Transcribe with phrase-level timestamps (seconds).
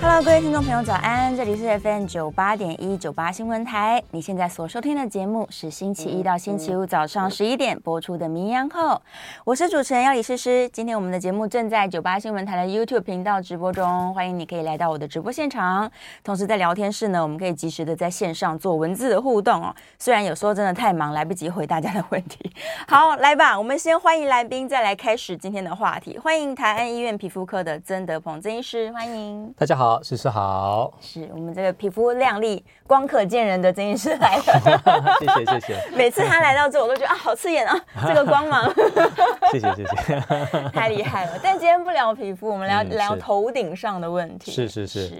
[0.00, 1.34] Hello，各位听众朋友，早安！
[1.36, 4.02] 这里是 FM 九八点一九八新闻台。
[4.10, 8.90] 你现在所收听的节目是星期一到星期五早上十一点播出的《名医央后》，
[9.44, 10.68] 我是主持人要李诗诗。
[10.70, 15.90] 今天我们的节目正在九八新闻台的 YouTube 频道直播中，欢迎你可以来到我的直播现场。
[16.22, 19.74] 同时在聊天室呢，我们可以及时的在线上做文字的互动哦。
[19.98, 22.50] 虽然有时候真的太忙，来不及回大家的问题。
[22.86, 26.18] 好，来吧，我们先欢迎来宾，再来开始今天的话题。
[26.18, 29.83] 欢迎台安医院皮肤科的曾德鹏曾医师，欢迎大家好。
[29.84, 34.42] 好，诗诗好，是我们这个皮肤亮丽、光可见人的曾医师来了。
[35.20, 35.84] 谢 谢谢谢。
[35.94, 38.72] 每次他来到这，我都觉得啊，好刺眼啊，这个光芒。
[39.52, 40.20] 谢 谢谢谢，
[40.72, 41.32] 太厉害了。
[41.42, 44.50] 但今天不聊皮肤，我们聊、嗯、聊头顶上的问题。
[44.50, 45.14] 是是是，是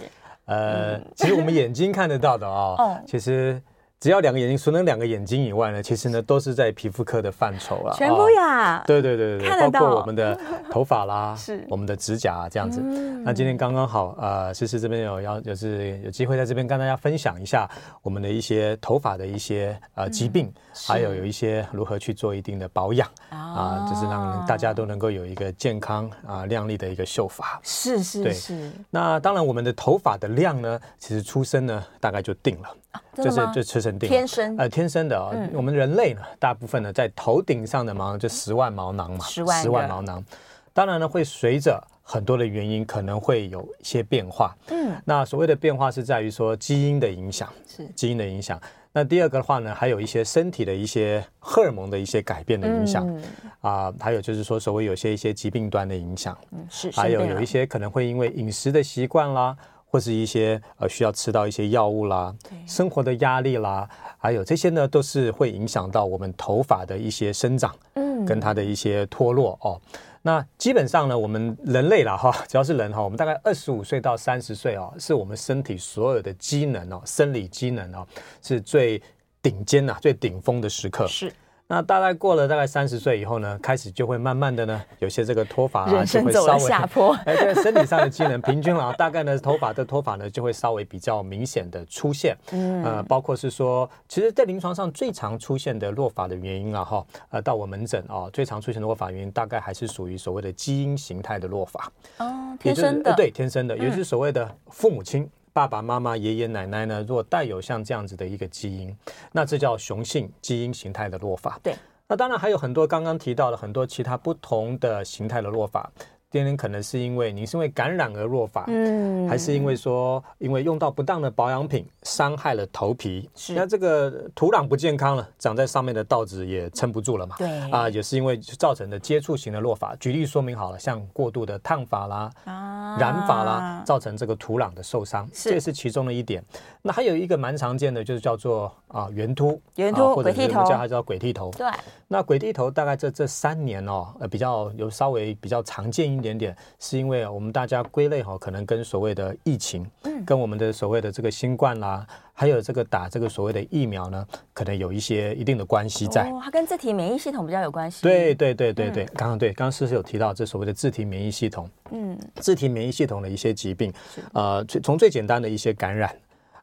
[0.47, 3.61] 呃、嗯，其实我们眼睛看得到的啊、哦，其实。
[4.05, 7.97] 只要两个眼睛，除了两个眼睛以外呢，其实呢都是在皮肤科的范畴啊。
[7.97, 8.83] 全部呀、哦。
[8.87, 10.39] 对对对对，包括我们的
[10.71, 12.83] 头发啦，是我们的指甲啊这样子。
[12.85, 17.67] 嗯、那今天刚刚好，呃，诗诗这边有要就是有机会在这边跟大家分享一下
[18.03, 27.59] 我们的一些头发的一些呃疾病、嗯，还有有一些如何去做一定的保养啊、就是让大家都能够有一个健康啊、呃、亮丽的一个秀发。
[27.63, 28.71] 是是是。
[28.91, 32.69] 那当然，我们的头发的量呢，其实出生呢大概就定了。
[33.15, 34.57] 就是就出生定天生。
[34.57, 40.25] 呃天生的哦、嗯，我们人类呢，大部分呢在头顶上的毛就十万毛囊嘛，十万毛囊，
[40.73, 44.55] 当然呢会随着很多的原因可能会有一些变化。
[44.71, 47.87] 嗯，那所谓的变化是在于说基因的影响，是。
[47.95, 48.61] 基因的影响。
[48.97, 53.05] 那第二个的话呢，还有一些身体的一些荷尔蒙的一些改变的影响。
[53.07, 53.25] 啊、嗯。
[53.63, 59.57] 呃，还有就是说所谓有些一些疾病端的影响，嗯是，还有有一些可能会因为饮食的习惯啦。
[59.95, 62.35] 或是一些呃需要吃到一些药物啦，
[62.67, 69.81] 生活的压力啦，还有这些呢，都是会影响到我们头发的一些生长，嗯，跟它的一些脱落哦。
[70.23, 78.05] 那基本上呢，我们人类啦哈，只要是人哈，我们大概二十五岁到三十岁哦，是我们身体所有的机能哦，生理机能哦，
[78.43, 79.01] 是最
[79.41, 81.33] 顶尖呐，最顶峰的时刻是。
[81.75, 105.29] 那大概过了大概三十岁以后呢，开始就会慢慢的呢，有些这个脱发啊就会稍微下坡，哎，这个身体上的机能平均了，大概呢头发的脱发呢就会稍微比较明显的出现，嗯，呃，包括是说，其实，在临床上最常出现的落发的原因啊，哈，呃，到我门诊啊，最常出现的落发原因大概还是属于所谓的基因形态的落发，哦，天生的，对，天生的，也就是所谓的父母亲。
[105.55, 108.93] 爸爸妈妈、爷爷奶奶呢，如果带有像这样子的一个基因，
[109.31, 111.61] 那这叫雄性基因形态的落法。
[111.63, 111.77] 对，
[112.09, 115.89] 那当然还有很多刚刚提到的很多其他不同的形态的落发。
[116.35, 123.31] 今天可能是因为你是因为感染而落发，嗯，还是因为说因为用到不当的保养品伤害了头皮？
[123.37, 127.37] 是，那这个土壤不健康了，长在上面的稻子也撑不住了嘛？
[127.39, 129.95] 对，啊，也是因为造成的接触型的落发。
[129.95, 136.43] 举例说明好了，像过度的烫发啦、啊、染发啦，造成这个土壤的受伤，是，这是其中的一点。
[136.83, 141.51] 那还有一个蛮常见的，就是叫做啊圆秃，圆秃、啊、或者是我们叫它叫鬼剃头。
[141.53, 141.67] 对，
[142.09, 146.25] 那鬼剃头大概这这三年哦，呃，比较有稍微比较常见一点。
[146.25, 156.31] 点点是因为我们大家归类哈，可能跟所谓的疫情，嗯，跟我们的所谓的这个新冠啦，还有这个打这个所谓的疫苗呢，可能有一些一定的关系在。
[156.31, 158.01] 哦，它跟自体免疫系统比较有关系。
[158.01, 163.93] 对对对对对，刚刚对，刚刚诗诗有提到这所谓的自体免疫系统，嗯，自体免疫系统的一些疾病，
[164.33, 166.11] 呃，从最简单的一些感染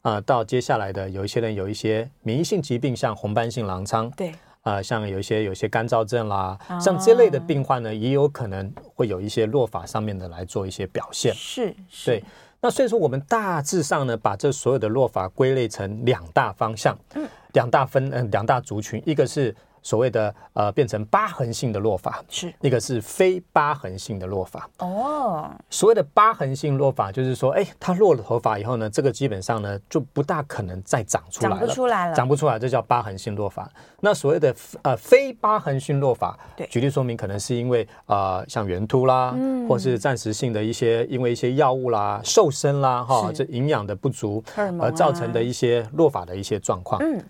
[0.02, 4.30] 啊，呃，到接下来的有一些人有一些免疫性疾病，像红斑性狼疮，对。
[4.64, 11.34] 啊、呃，像有一些有一些干燥症啦，像这类的病患呢，也有可能会有一些落法上面的来做一些表现。
[11.34, 12.24] 是，是，对。
[12.60, 19.56] 那所以说，我们大致上呢，把这所有的落法归类成两大方向，嗯，两大分，嗯、呃，两大族群，一个是。
[19.82, 22.54] 所谓的呃，变成疤痕性的落发，是。
[22.62, 24.70] 一个是非疤痕性的落发。
[24.80, 33.70] 哦，所谓的疤痕性落发，就是说，哎，它落了头发以后呢，这个基本上呢，就不大可能再长出来了，长不出来了，长不出来，这叫疤痕性落发。
[34.02, 44.44] 那所谓的呃非疤痕性落发，对，举例说明，可能是因为呃，像圆秃啦，嗯，或是暂时性的一些，因为一些药物啦、瘦身啦，哈，这营养的不足
[44.80, 47.02] 而造成的一些落发的一些状况。
[47.04, 47.24] 嗯。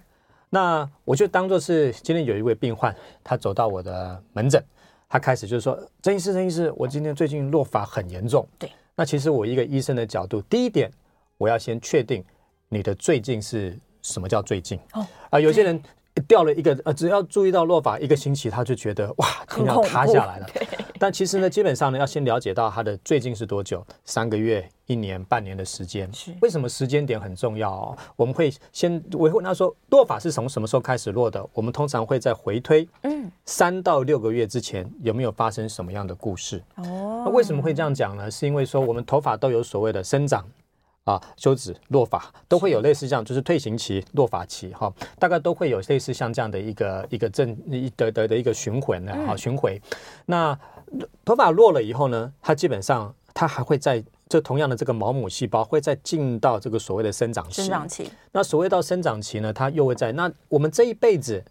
[0.53, 2.94] 那我就当做是今天有一位病患，
[3.24, 4.62] 他走到我的门诊，
[5.07, 8.69] 他开始就是说：“曾医师，曾医师，我今天最近落发很严重。”对。
[8.94, 10.92] 那其实我一个医生的角度，第一点，
[11.38, 12.21] 我要先确定
[12.68, 14.77] 你的最近是什么叫最近。
[14.92, 15.07] 哦。
[15.30, 15.81] 啊，有些人
[16.27, 20.47] 掉了一个呃，只要注意到落发一个星期，他就觉得哇，天要塌下来了。
[21.01, 26.07] 但其实呢，基本上呢，要先了解到它的最近是多久，三个月、一年、半年的时间。
[26.13, 27.98] 是为什么时间点很重要哦？
[28.15, 31.44] 我们会先我会问他说，落发是从什么时候开始落的？
[31.53, 36.62] 我们通常会在回推，嗯，三到六个月之前有没有发生什么样的故事？
[36.75, 38.30] 哦，那为什么会这样讲呢？
[38.30, 40.45] 是因为说我们头发都有所谓的生长。
[41.04, 49.81] 啊，休止落发都会有类似这样，就是退行期、落发期，哈，大概都会有类似像这样的一个一个正一的的的一个循环的哈循回。
[50.27, 50.57] 那
[51.24, 57.62] 头发落了以后呢，它基本上它还会在这同样的这个毛母细胞会再进到这个所谓的生长期。
[57.62, 58.10] 生长期。
[58.32, 61.44] 那所谓到生长期呢，它又会在那我们这一辈子。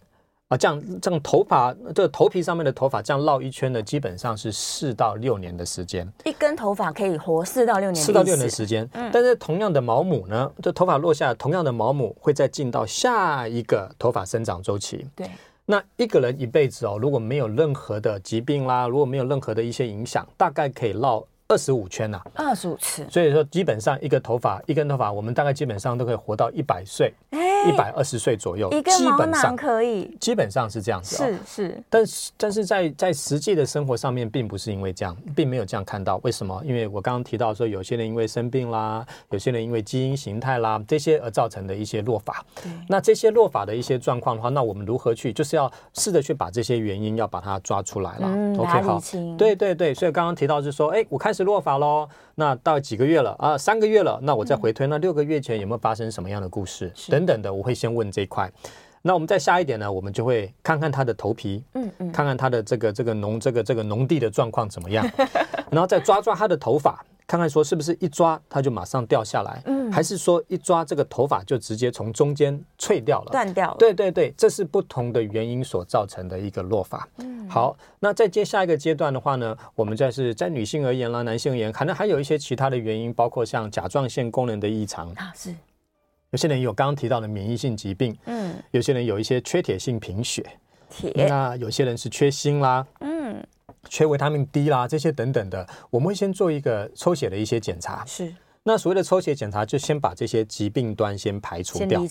[0.51, 6.13] 啊，这样这样头发，这个头皮上面的头发这样绕一圈呢，基本上是四到六年的时间。
[6.25, 8.83] 一根头发可以活四到六年，四到六年的时间。
[8.95, 15.07] 嗯，但是同样的毛母呢，这头发落下，同样的毛母会再进到下一个头发生长周期。
[15.15, 15.31] 对，
[15.70, 23.05] 那一个人一辈子哦，如果没有任何的疾病啦，如果没有任何的一些影响，大概可以绕二十五圈呐，二十五次。
[23.11, 27.12] 所以说，基本上一个头发，一根头发，我们大概基本上都可以活到一百岁。
[27.69, 31.26] 一百二十岁左右，一根毛囊可以，基本上是这样子，哦。
[31.26, 36.19] 是是，但是但是在在实际的生活上面，并不是因为这样，并没有这样看到。
[36.23, 36.58] 为什么？
[36.64, 42.43] 因为我刚刚提到说，有些人因为生病啦，有些人因为基因形态啦这些而造成的一些落发。
[42.88, 48.26] 那这些落发的一些状况的话，那我们如何去，就是要试着去把这些原因要把它抓出来了。
[48.26, 48.99] 嗯，OK，好，
[49.37, 49.93] 对对对。
[49.93, 52.09] 所以刚刚提到是说，哎，我开始落发喽。
[52.35, 53.59] 那到几个月了啊？
[53.59, 56.93] 三个月了，那我再回推，那六个月前有没有发生什么样的故事？
[57.09, 58.51] 等等的，我会先问这一块。
[59.03, 59.91] 那我们再下一点呢？
[59.91, 65.07] 我们就会看看他的头皮，嗯嗯，看看他的这个这个农这个这个农地的状况怎么样，
[65.71, 67.03] 然后再抓抓他的头发。
[67.31, 73.77] 看看说是不是一抓它就马上掉下来，嗯，还是说一抓这个头发就直接从中间脆掉了，断掉了？
[73.79, 77.09] 对对对，这是不同的原因所造成的一个落发。
[77.19, 85.09] 嗯，好，那再接下一个阶段的话呢，我们再是在女性而言啦，男性而言，可能还有一些其他的原因，包括像甲状腺功能的异常。
[85.12, 85.55] 啊，是。
[86.31, 90.44] 有些人有刚刚提到的免疫性疾病，嗯，有些人有一些缺铁性贫血，
[90.88, 93.41] 铁，那有些人是缺锌啦，嗯。
[93.88, 98.05] 缺维他命 D 啦，这些等等的，我们会先做一个抽血的一些检查。
[98.06, 102.03] 是，那所谓的抽血检查，就先把这些疾病端先排除掉。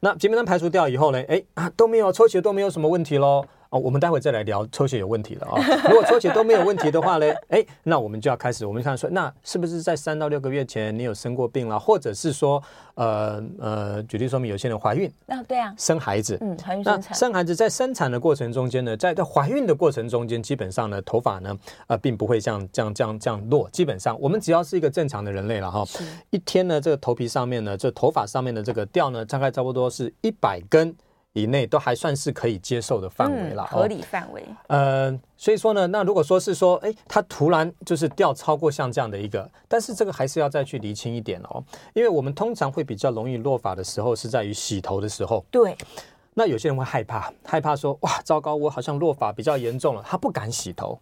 [0.00, 3.44] 那疾病端排除掉以后呢，哎啊都没有抽血都没有什么问题喽。
[3.74, 5.60] 哦，我们待会再来聊抽血有问题了啊。
[5.90, 12.62] 如果抽血都没有问题的话呢，哎，那我们就要开始，我们看说，那是不是在三到六个月前你有生过病了，或者是说，
[12.94, 21.52] 呃呃，举例说明，有些人怀孕那，对啊，生孩子，嗯，怀孕生产，生孩子在生产的过程中间呢，在在怀孕的过程中间，基本上呢，头发呢，
[21.88, 23.68] 呃，并不会像这样这样这样落。
[23.70, 25.84] 基本上，我们只要是一个正常的人类了哈，
[26.30, 30.94] 一天呢，这个头皮上面呢，这头发上面的这个掉呢，大概差不多是一百根。
[31.34, 34.42] 以内都还算是可以接受的范围了，合理范围。
[34.68, 45.44] 呃，所以说呢，那如果说是说，哎，它突然就是掉超过像这样的一个，但是这个还是要再去厘清一点哦，因为我们通常会比较容易落发的时候是在于洗头的时候。
[45.50, 45.76] 对。
[46.36, 50.98] 那有些人会害怕，害怕说，哇，糟糕，我好像落发比较严重了，他不敢洗头。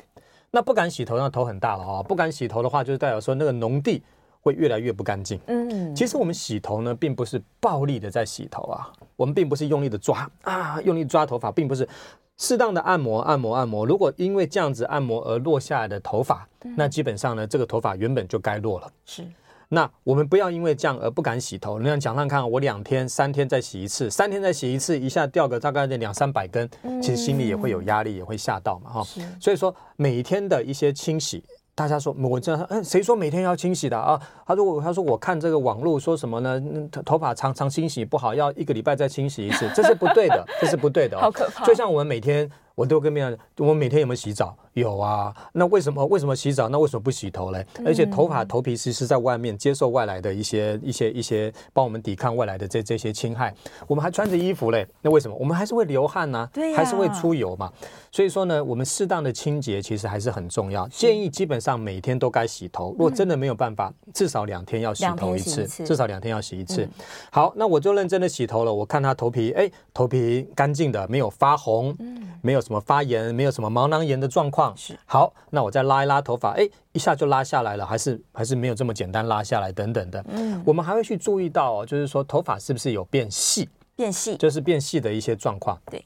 [0.50, 2.04] 那不敢洗头，那头很大了哦。
[2.06, 4.02] 不敢洗头的话，就是代表说那个农地。
[4.42, 5.40] 会越来越不干净。
[5.46, 11.88] 嗯，其实我们洗头呢，并不是暴力的在洗头啊，我们并不是用力的抓啊，用力抓头发，并不是
[12.36, 13.86] 适当的按摩，按摩，按摩。
[13.86, 16.46] 如果因为这样子按摩而落下来的头发，
[16.76, 18.92] 那基本上呢，这个头发原本就该落了。
[19.06, 19.24] 是，
[19.68, 21.78] 那我们不要因为这样而不敢洗头。
[21.78, 26.68] 你想想看看，我两天、三天再洗一次，三天再洗一次，一下掉个大概两三百根，
[27.00, 29.06] 其实心里也会有压力，也会吓到嘛，哈。
[29.38, 31.44] 所以说每一天的一些清洗。
[31.74, 34.20] 大家说，我这样，嗯，谁说每天要清洗的啊？
[34.46, 36.60] 他说我，他说我看这个网络说什么呢？
[36.90, 41.16] 头头发常常清洗不好，要一个礼拜再清洗一次，这是不对的，这是不对的。
[41.20, 41.64] 好可怕！
[41.64, 44.54] 就像我们每天，我都跟别人，我们每天有没有洗澡？
[44.74, 46.68] 有啊，那为什么为什么洗澡？
[46.68, 47.66] 那为什么不洗头嘞？
[47.84, 53.54] 而且头发头皮其实是在外面接受外来的一些一些一些帮我们抵抗外来的这这些侵害，
[53.86, 55.36] 我们还穿着衣服嘞，那为什么？
[55.38, 57.70] 我们还是会流汗呐，对，还是会出油嘛。
[58.10, 60.88] 所以说呢，我们适当的清洁其实还是很重要。
[60.88, 66.88] 建议基本上每天都该洗头，如果真的没有办法，至少两天要洗头一次，至少两天要洗一次。
[67.30, 68.72] 好，那我就认真的洗头了。
[68.72, 74.61] 我看他头皮，哎，头皮干净的，没有发红，嗯没有什么发炎，没有什么毛囊炎的状况。
[74.76, 80.24] 是好，那我再拉一拉头发，哎，一下就拉下来了，还是还是没有这么简单拉下来，等等的。
[80.28, 83.68] 嗯，我们还会去注意到哦，就是说头发是不是有变细？
[83.94, 85.78] 变细就是变细的一些状况。
[85.90, 86.02] 对，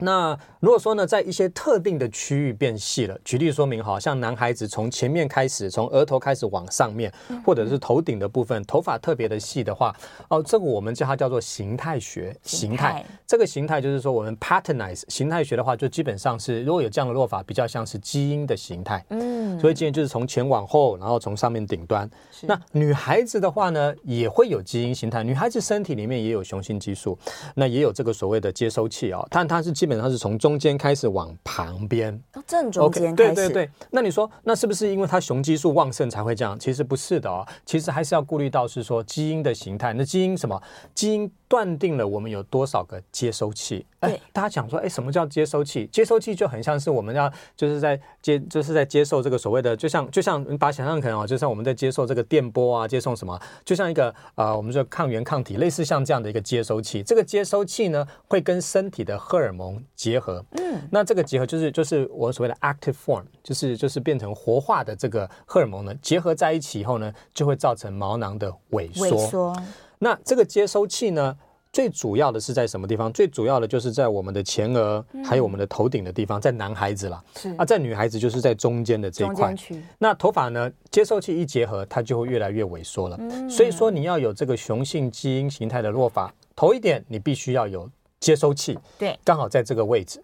[0.00, 7.12] 那如果说呢，在一些特定的区域变细了，举例说明好，像男孩子从前面开始，从额头开始往上面，
[7.44, 9.92] 或者是头顶的部分，头发特别的细的话，
[10.28, 13.04] 哦，这个我们叫它叫做形态学形态。
[13.26, 19.04] 这个形态就是说，我们 patternize 形态学的话，就基本上是如果有这样的落法，比较像是基因的形态。
[19.08, 22.08] 嗯，所以今天就是从前往后，然后从上面顶端。
[22.42, 27.18] 那女孩子的话呢，也会有基因形态，女孩子身体里面也有雄性激素，
[27.56, 33.34] 那也有这个所谓的接收器啊，但它是基基本上是从中间开始往旁边，正中间开始。
[33.34, 36.58] 对对对，那你说，那是不是因为它雄激素旺盛才会这样？
[36.58, 39.92] 其实不是的哦，其实还是要顾虑到是说基因的形态。
[39.94, 40.60] 那基因什么？
[40.94, 43.84] 基因断定了我们有多少个接收器。
[44.00, 45.88] 哎，大家讲说，哎，什么叫接收器？
[45.90, 53.40] 接收器就很像是我们要就是在接就是在接受这个所谓的，就像就像你把想象可能啊，就像我们在接受这个电波啊，接受什么？
[53.64, 57.02] 就像一个呃，我们说抗原抗体，类似像这样的一个接收器。
[57.02, 59.82] 这个接收器呢，会跟身体的荷尔蒙。
[59.96, 69.06] 结合，嗯，那这个结合就是就是我所谓的 active form，就是就是变成活化的这个荷尔蒙呢，结合在一起以后呢，就会造成毛囊的萎缩。
[69.06, 69.56] 萎缩。
[69.98, 71.36] 那这个接收器呢，
[71.72, 73.12] 最主要的是在什么地方？
[73.12, 77.22] 最主要的就是在我们的前额，还有我们的头顶的地方，在男孩子啦。
[77.56, 79.54] 啊，在女孩子就是在中间的这一块。
[79.98, 83.16] 那头发呢，接收器一结合，它就会越来越萎缩了。
[83.20, 83.48] 嗯。
[83.48, 87.88] 所以说，你要有这个雄性基因形态的落发，头一点你必须要有。
[88.20, 90.20] 接收器对，刚好在这个位置。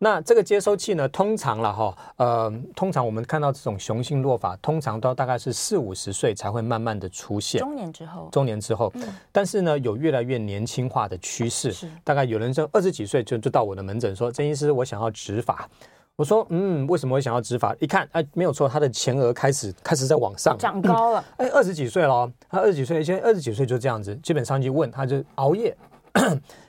[0.00, 7.60] 那这个接收器呢，通常了哈，呃，通常我们看到这种雄性落发，通常都大概是四五十岁才会慢慢的出现。
[7.60, 9.02] 中年之后，中年之后，嗯、
[9.32, 11.72] 但是呢，有越来越年轻化的趋势。
[11.72, 15.68] 是，大概有人就二十几岁就就到我的门诊说：“曾医师，我想要植发。”
[16.14, 17.74] 我说：“嗯，为什么会想要植发？
[17.80, 21.24] 一看，哎，没有错，他的前额开始开始在往上长高了。
[21.38, 25.76] 哎，二十几岁了，他二十几岁，现在二十几岁就这样子，基本上就问他就熬夜。”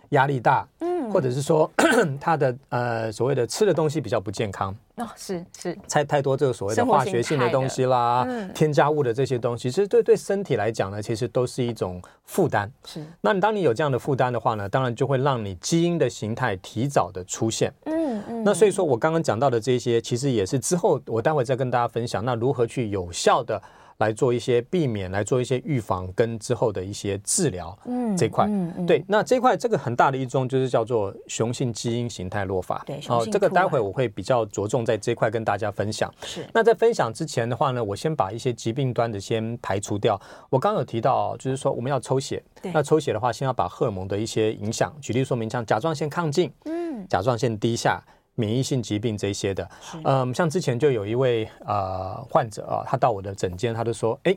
[0.09, 1.69] 压力大，嗯，或者是说
[2.19, 12.71] 他的呃所谓的吃的东西比较不健康哦，是是，太太多这个所谓的化学性的东西啦，嗯、添加物的这些东西，其实对对身体来讲呢，其实都是一种负担。
[12.85, 17.73] 是，那你当你有这样的负担的话呢，当然就会让你基因的形态提早的出现。
[17.85, 23.61] 嗯嗯，那所以说我刚刚讲到的这些，其实也是之后我待会再跟大家分享，那如何去有效的。
[23.99, 36.13] 来做一些避免，来做一些预防跟之后的一些治疗，嗯，这块，嗯嗯、对，那这块这个很大的一宗就是叫做雄性基因形态落发，对，哦，这个待会我会比较着重在这块跟大家分享。
[36.23, 40.19] 是，那在分享之前的话呢，我先把一些疾病端的先排除掉。
[40.49, 48.01] 我刚刚有提到，就是说我们要抽血，对，那抽血的话，先要把荷尔蒙的一些影响，举例说明，像甲状腺亢进，嗯，甲状腺低下。
[48.39, 49.69] 免疫性疾病这些的，
[50.05, 54.33] 嗯，像之前就有一位呃患者啊，他到我的诊间，他就说，哎，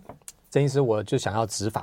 [0.50, 1.80] 曾医师，我就想要植发。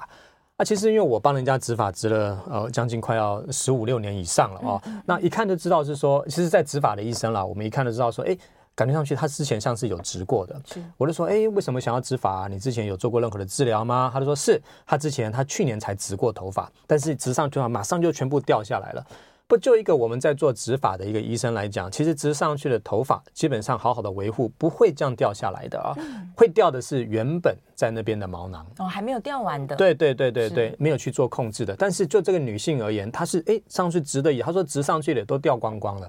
[0.57, 8.37] 那、啊、其实因为我帮人家植发植了呃将近快要十五六年以上了哦，那一看就知道是说，其实，在植发的医生啦，我们一看就知道说，哎，
[8.75, 10.61] 感觉上去他之前像是有植过的。
[10.97, 12.47] 我就说，哎，为什么想要植发啊？
[12.49, 14.09] 你之前有做过任何的治疗吗？
[14.11, 19.07] 他就说是，他之前他去年才植过头发，但是植上去马上就全部掉下来了。
[19.49, 25.95] 不就一个我们在做植发的一个医生来讲，其实植上去的头发基本上好好的维护不会这样掉下来的啊，
[26.37, 29.75] 会掉的是原本在那边的毛囊哦，还没有掉完的。
[29.75, 31.75] 对对对对对，没有去做控制的。
[31.75, 36.07] 但是就这个女性而言，她是哎上去植的也，她说植上去的都掉光光了。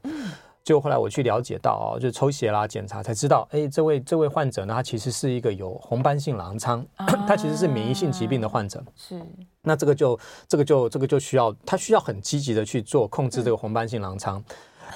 [0.62, 6.84] 就后来我去了解到哦，就抽血啦检查才知道，哎，这位这位患者呢，他其实是一个有红斑性狼疮，
[7.26, 8.84] 他其实是免疫性疾病的患者。
[8.94, 9.18] 是。
[9.62, 14.44] 那这个就这个就这个就需要他需要很积极的去做控制这个红斑性狼疮，嗯、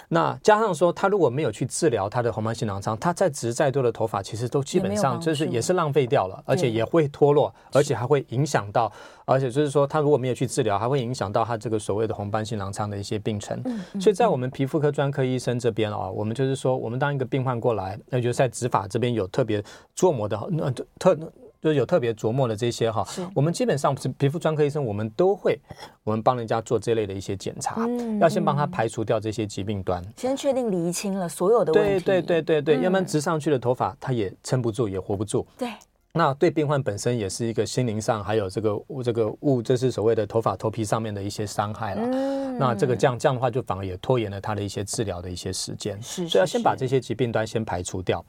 [0.08, 8.90] 那加上说他如果没有去治疗他的红斑性狼疮，他再植再多的头发，其实都基本上就是也是浪费掉了，而且也会脱落，而且还会影响到，
[9.26, 13.62] 而且就是说他如果没有去治疗，还会影响到他这个所谓的红斑性狼疮的一些病程。
[14.00, 19.62] 所以在我们皮肤科专科医生这边啊，我们就是说我们当一个病患过来，那就是在植发这边有特别
[19.94, 21.14] 琢磨的那特。
[21.64, 23.02] 就是有特别琢磨的这些哈，
[23.34, 25.58] 我们基本上是皮肤专科医生，我们都会，
[26.02, 32.04] 我们帮人家做这类的一些检查，嗯、要先帮他排除掉这些疾病端，先确定厘清了所有的问题。
[32.04, 35.46] 对对对对对，要不然植上去的头发，它也撑不住，也活不住。
[35.56, 35.70] 对，
[36.12, 42.02] 那对病患本身也是一个心灵上还有这个物这个物，这是所谓的头发头皮上面的一些伤害了。
[42.04, 45.96] 嗯、那这个这样这样的话，就反而也拖延了他的一些治疗的一些时间。
[46.02, 48.22] 是，是，是，所以要先把这些疾病端先排除掉。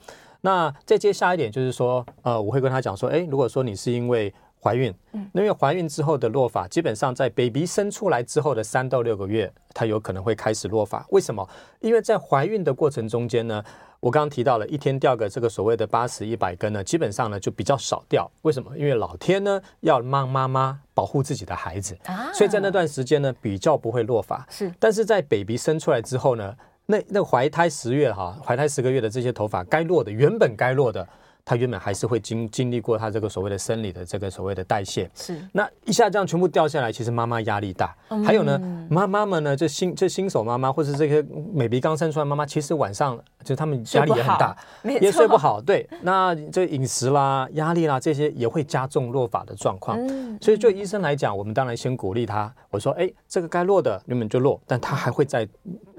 [0.45, 11.03] 那再接下一点就是说，呃，我会跟他讲说，诶，如果说你是因为怀孕，嗯，那因为怀孕之后的落发，基本上在 baby 生出来之后的三到六个月，它有可能会开始落发。
[11.09, 11.49] 为什么？
[11.79, 13.63] 因为在怀孕的过程中间呢，
[13.99, 18.29] 我刚刚提到了一天掉个这个所谓的八十一百根呢，基本上呢就比较少掉。
[18.43, 18.77] 为什么？
[18.77, 21.97] 因为老天呢要让妈妈保护自己的孩子，
[22.35, 24.45] 所以在那段时间呢比较不会落发。
[24.47, 26.55] 是，但是在 baby 生出来之后呢。
[26.87, 31.07] 那那怀胎十月哈，怀胎十个月的这些头发该落的，原本该落的。
[31.45, 37.95] 它原本还是会经经历过它这个所谓的生理的这个所谓的代谢，是那一下这样全部掉下来，其实妈妈压力大。
[38.09, 38.59] 嗯、还有呢，
[38.89, 45.61] 妈妈们呢，这新这新手妈妈或者这些 maybe 刚生出来妈妈，其实晚上就他们压力也很大，也睡不好。
[45.61, 49.99] 对，那这饮食啦、压力啦这些也会加重落发的状况。
[49.99, 55.47] 嗯、所以就医生来讲，我们当然先鼓励他，我说，哎，这个该落的原本就落，但他还会再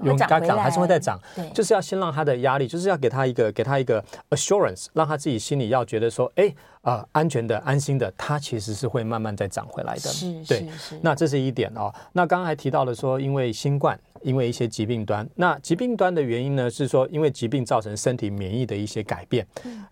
[0.03, 1.17] 用该长还是会再长，
[1.53, 5.36] 就是要先让他的压力，就是要给他一个给他一个 assurance，让他自己。
[5.37, 10.01] 心里要觉得说，哎，啊，安全的、安心的，它其实是会慢慢再长回来的。
[10.01, 10.67] 是，对。
[11.01, 11.93] 那这是一点哦。
[12.13, 19.45] 那刚刚还提到了说，因为新冠，因为一些疾病端，那疾病端的原因呢，是说因为疾病造成身体免疫的一些改变，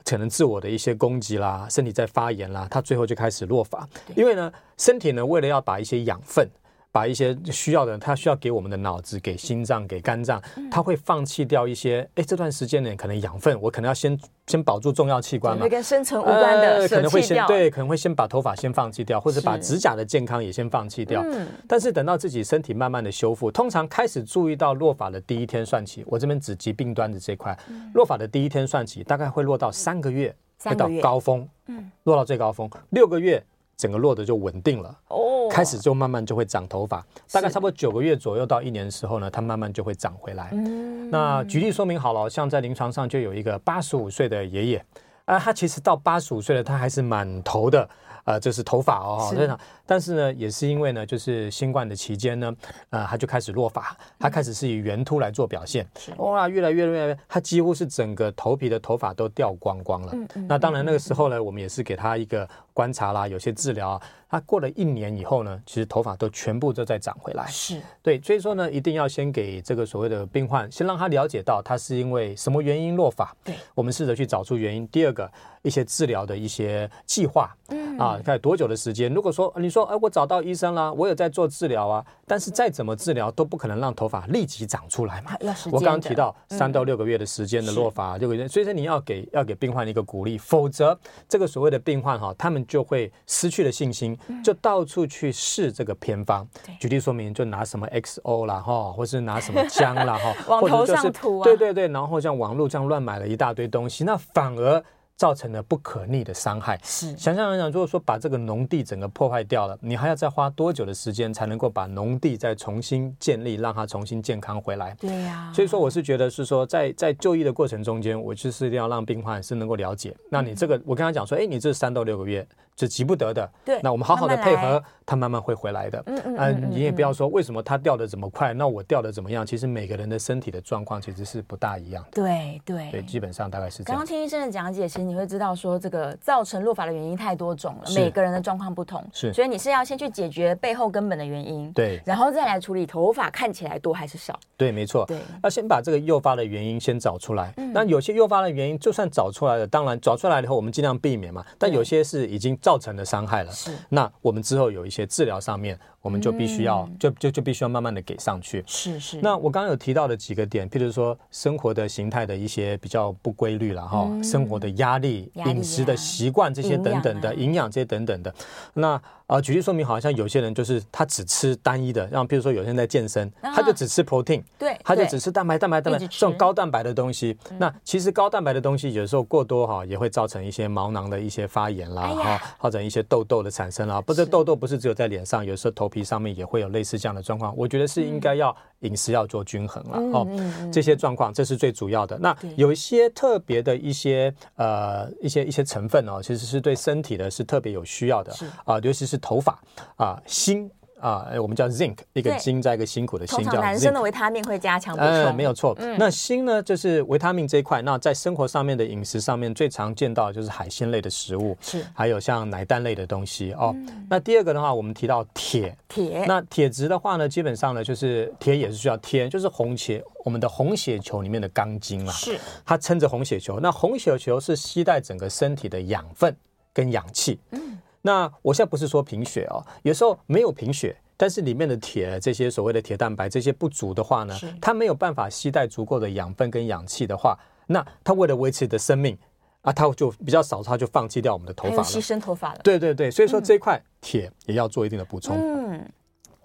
[0.03, 3.87] 可能自我的一些攻击啦，身体在发炎啦，它最后就开始落发。
[4.15, 6.47] 因为呢，身体呢，为了要把一些养分。
[6.95, 12.09] 把一些需要的，他需要给我们的脑子、给心脏、给肝脏，他会放弃掉一些。
[12.15, 21.21] 哎，这段时间呢，可能养分我可能要先先保住重要器官嘛，会跟生存无关的、呃，可能会先对，可能会先把头发先放弃掉，或者把指甲的健康也先放弃掉。
[21.25, 27.57] 嗯，但是等到自己身体慢慢的修复，通常开始注意到落发的第一天算起，我这边指疾病端的这块，
[27.93, 30.33] 落发的第一天算起，大概会落到三个月，
[30.63, 33.43] 会到高峰，嗯，落到最高峰，六个月。
[33.77, 40.49] 整个落的就稳定了哦，开始就慢慢就会长头发，大概差不多九个月左右到一年的时候呢，它慢慢就会长回来。
[40.53, 44.85] 嗯，那举例说明好了，像在临床上就有一个八十五岁的爷爷，
[45.25, 47.87] 啊，他其实到八十五岁了，他还是满头的。
[48.25, 52.51] 呃，就是头发哦，是但是呢，也是因为呢，就是新冠的期间呢，
[52.89, 60.09] 呃，他就开始落发，他开始是以圆秃来做表现，哇，越来越越来越，他几乎是整个头皮的头发都掉光光了。
[60.13, 60.47] 嗯嗯。
[60.49, 67.47] 那当然那个时候呢，我们也是给他一个观察啦，有些治疗啊，他过了一年以后呢，其实头发都全部都在长回来。
[67.47, 67.81] 是。
[68.03, 73.33] 对，所以说呢，一定要先给这个所谓的病患，先让他了解到他是因为什么原因落发。
[73.45, 73.55] 对。
[73.73, 74.85] 我们试着去找出原因。
[74.89, 75.31] 第二个。
[75.65, 79.11] 一些治疗的一些计划，嗯啊，看多久的时间。
[79.11, 85.31] 如果说你说，哎，我找到医生了，我有在做治疗啊，但是再怎么治疗都不可能让头发立即长出来嘛。
[85.71, 96.47] 我刚刚提到三到六个月的时间的落发，六个月，所以说你要给要给病患一个鼓励，否则这个所谓的病患哈，他们就会失去了信心，就到处去试这个偏方。
[96.79, 104.83] 举例说明，就拿什么 XO 啦哈，或是拿什么姜啦哈， 往头上涂啊，对对对，然后像网络这样乱买了一大堆东西，那反而。
[105.15, 106.79] 造成了不可逆的伤害。
[106.83, 114.95] 是，想想想想，如果说把这个农地整个破坏掉了，你还要再花多久的时间才能够把农地再重新建立，让它重新健康回来？
[114.99, 115.51] 对呀。
[115.53, 120.15] 所以说，我是觉得是说，在在就医的过程中间，我就是一定要让病患是能够了解。
[120.29, 122.45] 那你这个，我跟他讲说，哎，你这三到六个月。
[122.77, 126.03] 是急不得的，对，那我们好好的配合，它慢慢会回来的。
[126.07, 129.45] 嗯嗯嗯，你也不要说为什么它掉的这么快，那我掉的怎么样？
[129.45, 132.09] 其实每个人的身体的状况其实是不大一样的。
[132.11, 133.95] 对对对，基本上大概是这样。
[133.95, 144.37] 刚刚听医生的讲解，其实你会知道说，这个造成落发的原因太多种了，每个人的状况不同，是，所以你是要先去解决背后根本的原因，对，然后再来处理头发看起来多还是少。
[144.57, 147.53] 对，没错，对，要先把这个诱发的原因先找出来。
[147.73, 151.45] 那有些诱发的原因，就算找出来了，当然找出来以后，我们尽量避免嘛。
[151.57, 152.57] 但有些是已经。
[152.65, 153.77] 造成的伤害了，是。
[153.89, 158.63] 那我们之后有一些治疗上面，我们就必须要，就就就必须要慢慢的给上去。
[158.67, 159.19] 是是。
[159.23, 168.31] 那我刚刚有提到的几个点，譬如说生活的形态的一些比较不规律了哈，生活的压力、饮食的习惯这些等等的营养这些等等的。
[168.75, 177.35] 那啊，举例说明，好像有些人就是他只吃单一的，像譬如说有些人在健身，他就只吃 protein，对，他就只吃蛋白、蛋白、蛋白这种高蛋白的东西。
[177.57, 182.41] 那其实高蛋白的东西有时候过多哈，也会造成一些毛囊的一些发炎啦哈。
[182.59, 187.55] 或者一些痘痘的产生啦，不是痘痘不是只有在脸上，有时候头皮上面也会有类似这样的状况。
[187.55, 190.27] 我觉得是应该要饮食要做均衡了哦，
[190.69, 192.17] 这些状况这是最主要的。
[192.19, 198.33] 那有一些特别的一些呃一些一些成分哦，其实是对身体的是特别有需要的
[198.65, 199.57] 啊，尤其是头发
[199.95, 200.69] 啊，锌。
[200.99, 203.59] 啊，我们叫 zinc，一个金在一个辛苦的辛，叫。
[203.61, 205.09] 男生的维他命会加强补充。
[205.09, 205.75] 呃，没有错。
[205.79, 207.81] 嗯、那锌呢，就是维他命这一块。
[207.81, 213.71] 那在生活上面的饮食上面，最常见到的就是海鲜类的食物，是还有像奶蛋类的东西哦。
[213.75, 216.25] 嗯、那第二个的话，我们提到铁，铁。
[216.25, 223.59] 那铁质的话呢，基本上呢，就是铁也是需要铁，就是红血，我们的红血球里面的钢筋啊，是它撑着红血球。
[223.59, 226.35] 那红血球是吸带整个身体的养分
[226.73, 227.37] 跟氧气。
[227.51, 227.77] 嗯。
[228.05, 239.17] 那我现在不是说贫血哦，有时候没有贫血，但是里面的铁这些所谓的铁蛋白这些不足的话呢，它没有办法吸带足够的养分跟氧气的话，那它为了维持的生命
[239.61, 242.59] 啊，它就比较少，它就放弃掉我们的头发了，牺牲头发了。
[242.63, 245.35] 对对对，所以说这一块铁也要做一定的补充。
[245.35, 245.83] 嗯。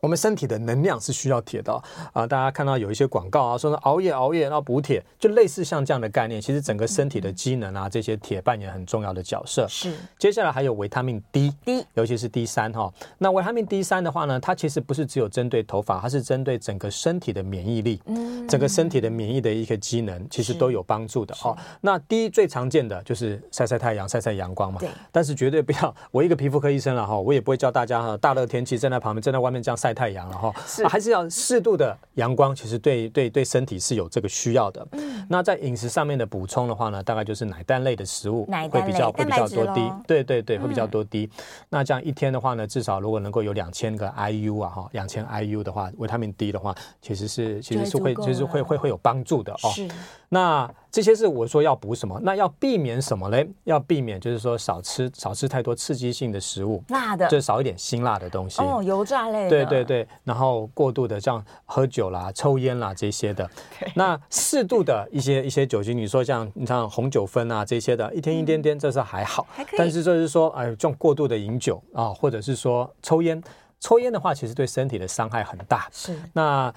[0.00, 1.82] 我们身体的能量是需要铁的啊、
[2.14, 2.26] 呃！
[2.26, 6.40] 大家看到有一些广告啊，说熬夜熬夜然后补铁，就类似像这样的概念。
[6.40, 9.66] 其实整个身体的机能啊，这些铁扮演很重要的角色。
[9.68, 9.94] 是。
[10.18, 12.92] 接下来还有维他命 D，D，尤其是 D 三哈。
[13.18, 21.56] 那维他命 D 三的话呢，它其实不是只有针对头发，它是针对整个身体的免疫力，嗯，整个身体的免疫的一个机能，其实都有帮助的哦。
[21.80, 24.80] 那 D 最常见的就是晒晒太阳、晒晒阳光嘛。
[24.80, 24.88] 对。
[25.12, 30.52] 但是绝对不要，我一个皮肤科医生了哈，我也不会教大家哈，大热天气站在旁边，站在外面这样晒太阳了哈。
[30.88, 34.86] 还是要适度的阳光，其实对对对身体是有这个需要的。
[34.92, 41.30] 嗯，那在饮食上面的补充的话呢，大概就是奶蛋类的食物会比较会比较多低，对对对，会比较多低。
[41.36, 49.70] 嗯、那这样一天的话呢，至少如果能够有两千个 IU 啊哈，两千 IU 的话，维他命 D 的话，其实是其实是会其实会会会有帮助的哦。
[49.70, 49.88] 是。
[50.28, 52.18] 那这些是我说要补什么？
[52.22, 53.48] 那要避免什么嘞？
[53.64, 59.50] 要避免就是说少吃少吃太多刺激性的食物，辣的，就少一点辛辣的东西哦，油炸类的。
[59.50, 63.48] 对对对，然后过度的像喝酒啦、抽烟啦这些的，
[63.94, 69.46] 那适度的一些一些酒精，你说像你像红酒分啊这些的，一天一点点，这是还好。
[69.50, 69.78] 还可以。
[69.78, 73.40] 但是就是说，哎，这种过度的饮酒啊，或者是说抽烟，
[73.78, 75.88] 抽烟的话，其实对身体的伤害很大。
[75.92, 76.18] 是。
[76.32, 76.72] 那。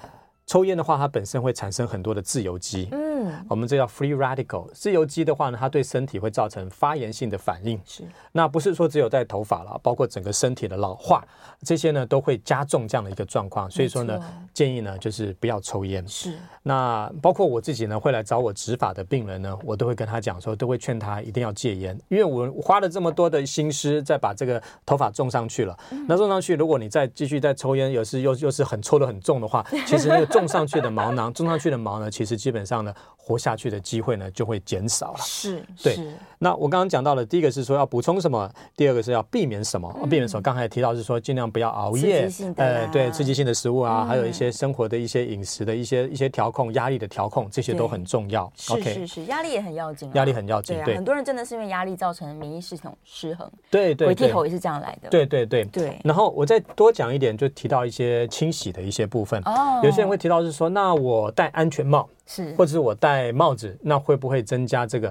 [0.46, 3.13] 抽烟的话，它本身会产生很多的自由基，嗯，
[3.48, 4.68] 我们这叫 free radical。
[4.72, 7.80] 自由基的话呢，它对身体会造成发炎性的反应。
[7.86, 11.24] 是，那不是说只有在头发了，包括整个身体的老化，
[11.62, 13.70] 这些呢都会加重这样的一个状况。
[13.70, 14.20] 所以说呢，
[14.52, 16.06] 建议呢就是不要抽烟。
[16.06, 25.74] 是，那包括我自己呢会来找我植发的病人呢，我都会跟他讲说，都会劝他一定要戒烟，因为我花了这么多的心思在把这个头发种上去了。
[26.06, 30.34] 那种上去，如果你再继续再抽烟，有时又又是很抽的很重的话，其实那个。
[30.34, 35.18] 种上去的毛囊，种上去的毛呢，其实基本上呢，活下去的机会呢就会减少了。
[35.20, 35.98] 是，对。
[36.44, 39.90] 那我刚刚讲到了，第一个是说要补充什么，第二个是要避免什么。
[40.10, 40.42] 避免什么？
[40.42, 48.52] 刚才提到是说尽量不要熬夜，呃，对，刺激性的食物啊，还有一些生活的一些饮食的一些一些调控，压力的调控，这些都很重要。
[48.56, 50.78] 是是是，压力也很要紧，压力很要紧。
[50.84, 53.50] 对，很多人真的是因为压力造成免疫系统失衡。
[53.70, 55.08] 对对，回头也是这样来的。
[55.08, 55.98] 对对对对。
[56.04, 59.40] 然后我再多讲一点，就提到一些清洗的一些部分。
[59.46, 59.80] 哦。
[59.82, 65.10] 有些人会提到是说，那我戴安全帽是，或者是我戴帽子，那会不会增加这个？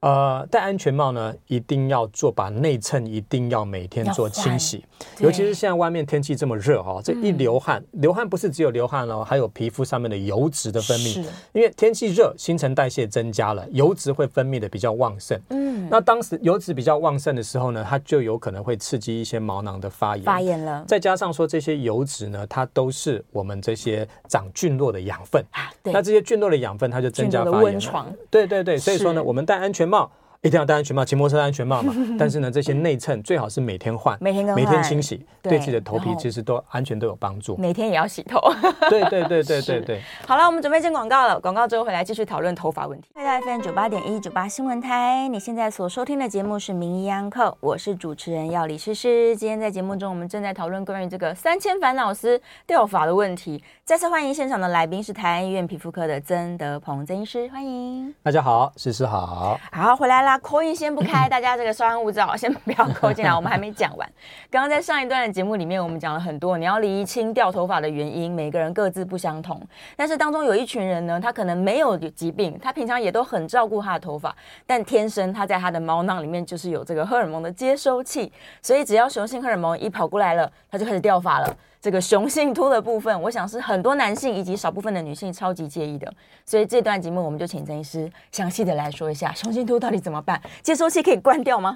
[0.00, 4.82] 呃，戴安全帽呢，一定要做，把内衬一定要每天做清洗，
[5.18, 11.20] 尤其是现在外面天气这么热哈、哦，这一流汗，嗯、流汗不是只有流汗哦，还有皮肤上面的油脂的分泌，是
[11.52, 15.38] 因为天气热，新陈代谢增加了，油脂会分泌的比较旺盛。
[15.50, 20.82] 嗯，那当时油脂比较旺盛的时候呢，它就有可能会刺激一些毛囊的发炎，发炎了。
[20.88, 27.62] 再加上说这些油脂呢，它都是我们这些长菌落的养分啊，对，那这些菌落的养分，它就增加发炎。
[27.64, 28.10] 温床。
[28.30, 30.19] 对对对，所以说呢，我们戴安全帽。
[30.42, 31.94] 一定要戴安全帽， 骑摩托车戴安全帽嘛。
[32.18, 37.56] 但是呢，这些内衬最好是每天换，每天每天清洗，对自己的头皮其实都安全都有帮助。
[37.58, 38.40] 每天也要洗头。
[38.88, 40.00] 对对对对对对。
[40.26, 41.38] 好了，我们准备进广告了。
[41.38, 43.10] 广告之后回来继续讨论头发问题。
[43.14, 49.36] 欢迎来到 FM 九八点一九八新闻台，你现在所收听的节目是名医安客，我是主持人药理诗诗。
[49.36, 53.62] 今天在节目中，我们正在讨论关于这个三千烦恼丝掉发的问题。
[53.84, 58.14] 再次欢迎现场的来宾是台安医院皮肤科的曾德鹏曾医师，欢迎。
[58.22, 59.60] 大家好，诗诗好。
[59.70, 60.38] 好，回来啦。
[60.38, 64.08] call in 先不开，大家这个稍安勿躁，先不要扣进来，我们还没讲完。
[64.50, 69.60] 刚刚在上一段的节目里面，我们讲了很多，你要厘清掉头发的原因，每个人各自不相同。
[69.96, 74.34] 但是当中有一群人呢，他可能没有疾病，他平常也都很照顾他的头发，
[74.66, 81.56] 但天生他在他的毛囊里面就是有这个荷尔蒙的接收器，所以只要雄性荷尔蒙一跑过来了，他就开始掉发了。
[81.80, 86.12] 这个雄性秃的部分，我想是很多男性以及少部分的女性超级介意的，
[86.44, 90.40] 所以这段节目我们就请曾医师详细的来说一下雄性秃到底怎么办？
[90.62, 91.74] 接收器可以关掉吗？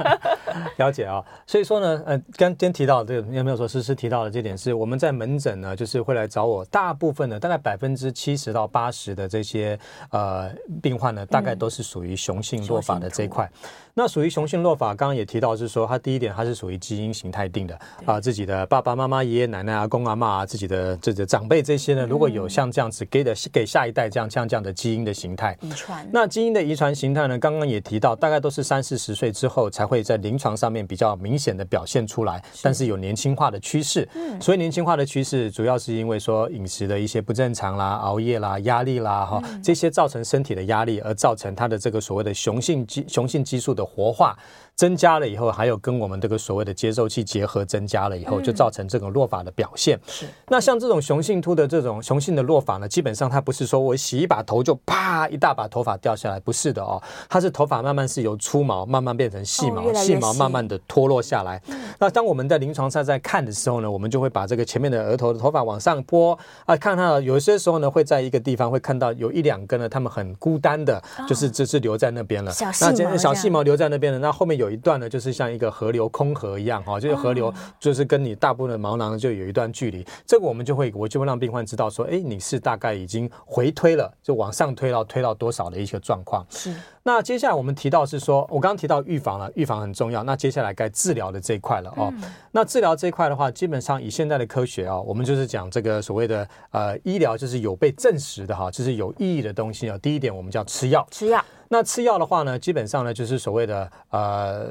[0.76, 9.78] 了解啊、哦，所以说呢，呃，刚今天提到这个有没有说诗诗提到的这点是我们在门诊呢，就是会来找我，大部分的大概百分之七十到八十的这些
[10.10, 10.50] 呃
[10.82, 13.50] 病患呢，大概都是属于雄性落发的这一块。
[13.62, 25.56] 嗯那属于雄性落发，刚刚也提到是说，它第一点它是属于基因形态定的啊，自己的爸爸妈妈、爷爷奶奶、阿公阿妈啊，自己的这个长辈这些呢，如果有像这样子给的给下一代这样像这样的基因的形态。
[25.60, 34.08] 遗传，那基因的遗传形态呢，刚刚也提到，大概都是三四十岁之后才会在临床上面比较明显的表现出来，但是有年轻化的趋势。
[34.14, 44.36] 嗯，所以年轻化的趋势主要是因为说饮食的一些不正常啦、熬夜啦、压力啦哈，这些造成身体的压力，而造成它的这个所谓的雄性激雄性激素的活化。
[44.82, 49.96] 增加了以后，还有跟我们这个所谓的接收器结合增加了以后，就造成这种落发的表现。
[50.08, 50.26] 是。
[50.48, 61.62] 那像这种雄性秃的这种雄性的落发呢，基本上它不是说我洗一把头就啪一大把头发掉下来，不是的哦，它是头发慢慢是由粗毛慢慢变成细毛，细毛慢慢的脱落下来。
[62.02, 66.36] 那当我们在临床上在看的时候呢，我们就会把这个前面的额头的头发往上拨
[66.66, 72.50] 啊，看到有些时候呢会在一个地方会看到有一两根呢，他们很孤单的，就是只是留在那边了。
[72.50, 74.18] 小细毛，小细毛留在那边了。
[74.18, 80.04] 那后面有一段呢，就是像一个河流空河一样哈，就是河流就是跟你大部分的毛囊就有一段距离。
[80.26, 86.44] 这个我们就会我就会让病患知道说，哎，你是大概已经回推了，就往上推到推到多少的一个状况。
[86.50, 86.74] 是。
[87.04, 90.22] 那接下来我们提到是说，我刚刚提到预防了，预防很重要。
[90.22, 92.12] 那接下来该治疗的这一块了哦。
[92.52, 99.98] 那治疗这一块的话，基本上以现在的科学啊，我们就是讲这个所谓的呃医疗，就是有被证实的哈，就是有意义的东西啊。
[99.98, 101.44] 第一点，我们叫吃药，吃药。
[101.68, 104.68] 那吃药的话呢，基本上呢就是所谓的呃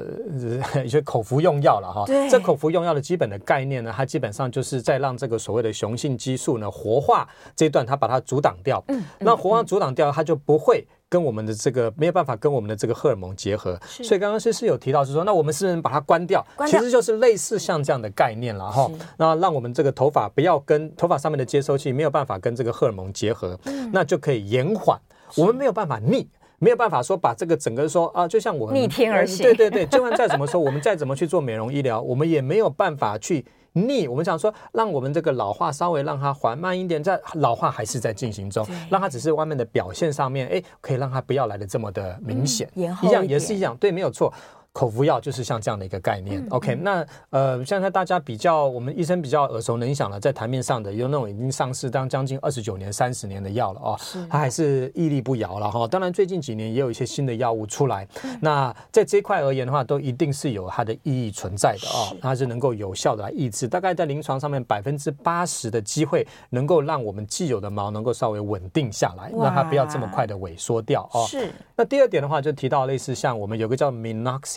[0.84, 2.04] 一些 口服用药了哈。
[2.06, 2.30] 对。
[2.30, 8.82] 这口服用药的基本的概念呢，它基本上就是在让这个所谓的雄性激素呢活化这一段，它把它阻挡掉。
[8.88, 9.04] 嗯。
[9.18, 10.86] 那活化阻挡掉，它就不会。
[11.12, 16.42] 跟我们的这个没有办法跟我们的这个荷尔蒙结合，所以刚刚诗诗有提到是说，那我们是不是把它关掉？
[16.56, 18.90] 关掉，其实就是类似像这样的概念了哈。
[19.18, 24.98] 那让我们这个头发不要跟头发上面的接收器没有办法跟这个荷尔蒙结合，嗯、那就可以延缓。
[25.36, 26.26] 我们没有办法逆，
[26.58, 29.42] 没有办法说把这个整个说啊，就像我们逆天而行。
[29.42, 33.44] 对对对，就算再怎么说，我们再怎么去做美容医疗，我们也没有办法去。
[33.72, 44.32] 逆，我们想说，让我们这个老化稍微让它缓慢一点，在老化还是在进行中，让它只是外面的表现上面，哎，可以让它不要来的这么的明显，一样也是一样，对，没有错。
[44.72, 46.40] 口服药就是像这样的一个概念。
[46.40, 53.98] 嗯、OK，那呃，现在大家比较，我们医生比较耳熟能详了，在台面上的有那种已经上市当将近二十九年、三十年的药了哦，
[54.30, 55.86] 它还是屹立不摇了哈。
[55.86, 58.08] 当然，最近几年也有一些新的药物出来。
[58.24, 63.68] 嗯、那在这一块而言的话，都一定是有它的意义存在的哦，它是能够有效的来抑制。
[63.68, 71.26] 大概在临床上面，百分之八十的机会能够让我们既有的毛能够稍微稳定下来，让它不要这么快的萎缩掉哦。
[71.28, 71.52] 是。
[71.76, 73.90] 那第二点的话，就提到类似像我们有个叫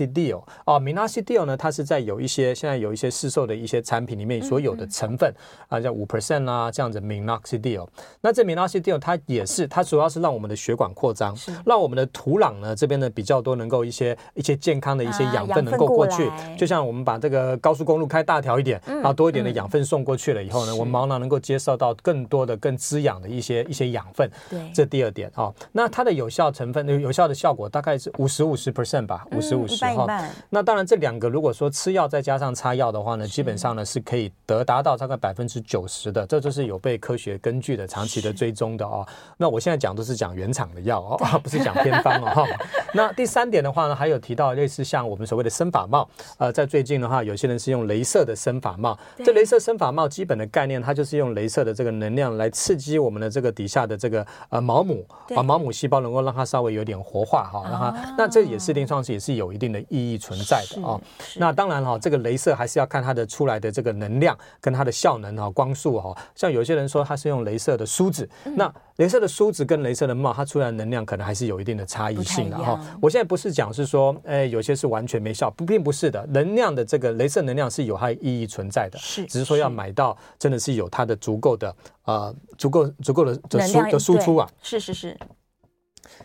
[0.07, 5.35] Deal 哦，Minoxidil 呢，它是在有一些现在有一些市售的一些产品里面所有的成分、嗯
[5.69, 7.87] 嗯、啊，叫五 percent 啊这样子 Minoxidil。
[8.21, 16.29] 那这 Minoxidil 它也是，它主要是让我们的血管扩张，让我们的土壤呢这边呢比较多能够一些一些健康的一些养分能够过去。
[16.57, 24.29] 就像我们把这个高速公路开大条一点，嗯、然后多一点的养分送过去了以后呢，嗯、我们毛囊能够接受到更多的更滋养的一些一些养分。
[24.49, 25.53] 对，这第二点哦。
[25.71, 30.05] 那它的有效成分有效的效果大概是五十五十 percent 吧，五十五十哈。
[30.49, 39.05] 那当然，这两个如果说吃药再加上擦药的话呢，基本上呢是可以得达到大概百分之九十的，这就是有被科学根据的、长期的追踪的哦。
[39.38, 42.45] 那我现在讲都是讲原厂的药哦， 不是讲偏方哦。
[42.93, 48.97] 那第三点的话呢，还有提到类似像我们所谓的生发帽，呃，在最近的话，有些人是用镭射的生发帽。
[49.17, 55.05] 这镭射生发帽基本的概念，它就是用镭射的这个能量来刺激我们的这个底下的这个呃毛母，
[55.36, 58.15] 把毛母细胞能够让它稍微有点活化哈，让它。
[58.17, 60.85] 那这也是临床上也是有一定的意义存在的。
[60.85, 60.99] 啊，
[61.37, 66.15] 那当然哈，这个镭射还是要看它的出来的这个能量跟它的效能哈，光速哈。
[66.35, 72.79] 像有些人说它是用镭射的梳子，那镭射的梳子跟镭射的帽，它出来的能量可能还是有一定的差异性的哈。
[73.01, 76.25] 我现在不是讲是说，哎，有些是完全没效，不，并不是的。
[76.27, 85.17] 能量的这个镭射能量是有它的意义存在的，是，只是说要买到真的是有它的足够的呃，足够足够的的输的输出啊，是是是。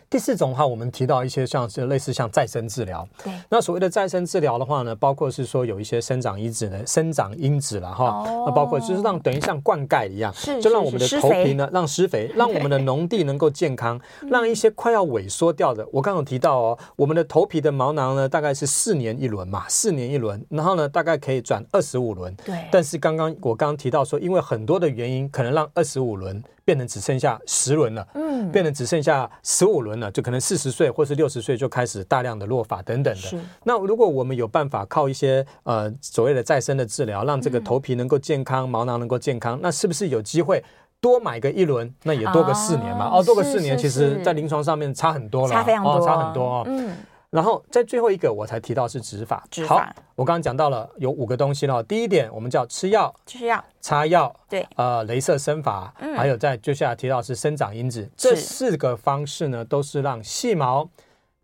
[0.09, 3.07] 第四种的话，我们提到一些像是类似像再生治疗。
[3.23, 3.33] 对。
[3.49, 8.05] 那所谓的再生治疗的话呢，包括是说有一些生长因子的生长因子了哈。
[8.05, 8.45] 哦。
[8.47, 15.87] 那包括就是让等于像灌溉一样，是，就让我们的头皮呢，让施肥， 让我们的农地能够健康，让一些快要萎缩掉的。
[15.91, 22.35] 我刚刚有提到哦，我们的头皮的毛囊呢，大概是四年一轮嘛，四年一轮，然后呢，大概可以转二十五轮。
[22.45, 22.55] 对。
[22.71, 26.43] 但是刚刚我刚刚提到说，因为很多的原因，可能让二十五轮。
[26.71, 33.37] 变成只剩下十轮了，嗯，变成只剩下十五轮了，就可能四十岁或是六十岁就开始大量的落发等等的。
[33.65, 40.63] 那如果我们有办法靠一些呃所谓的再生的治疗，让这个头皮能够健康，嗯、毛囊能够健康，那是不是有机会
[41.01, 41.93] 多买个一轮？
[42.03, 43.09] 那也多个四年嘛？
[43.09, 46.63] 哦，哦，多个四年，其实在临床上面差很多了，差非常多，哦，差很多哦。
[46.67, 46.89] 嗯。
[47.31, 49.41] 然后在最后一个，我才提到是植发。
[49.65, 49.81] 好，
[50.15, 51.81] 我刚刚讲到了有五个东西了。
[51.81, 60.89] 第一点，我们叫吃药，吃药，擦药，对，呃，镭射生发，嗯，还有在接下来提到是生长因子，这四个方式呢，都是让细毛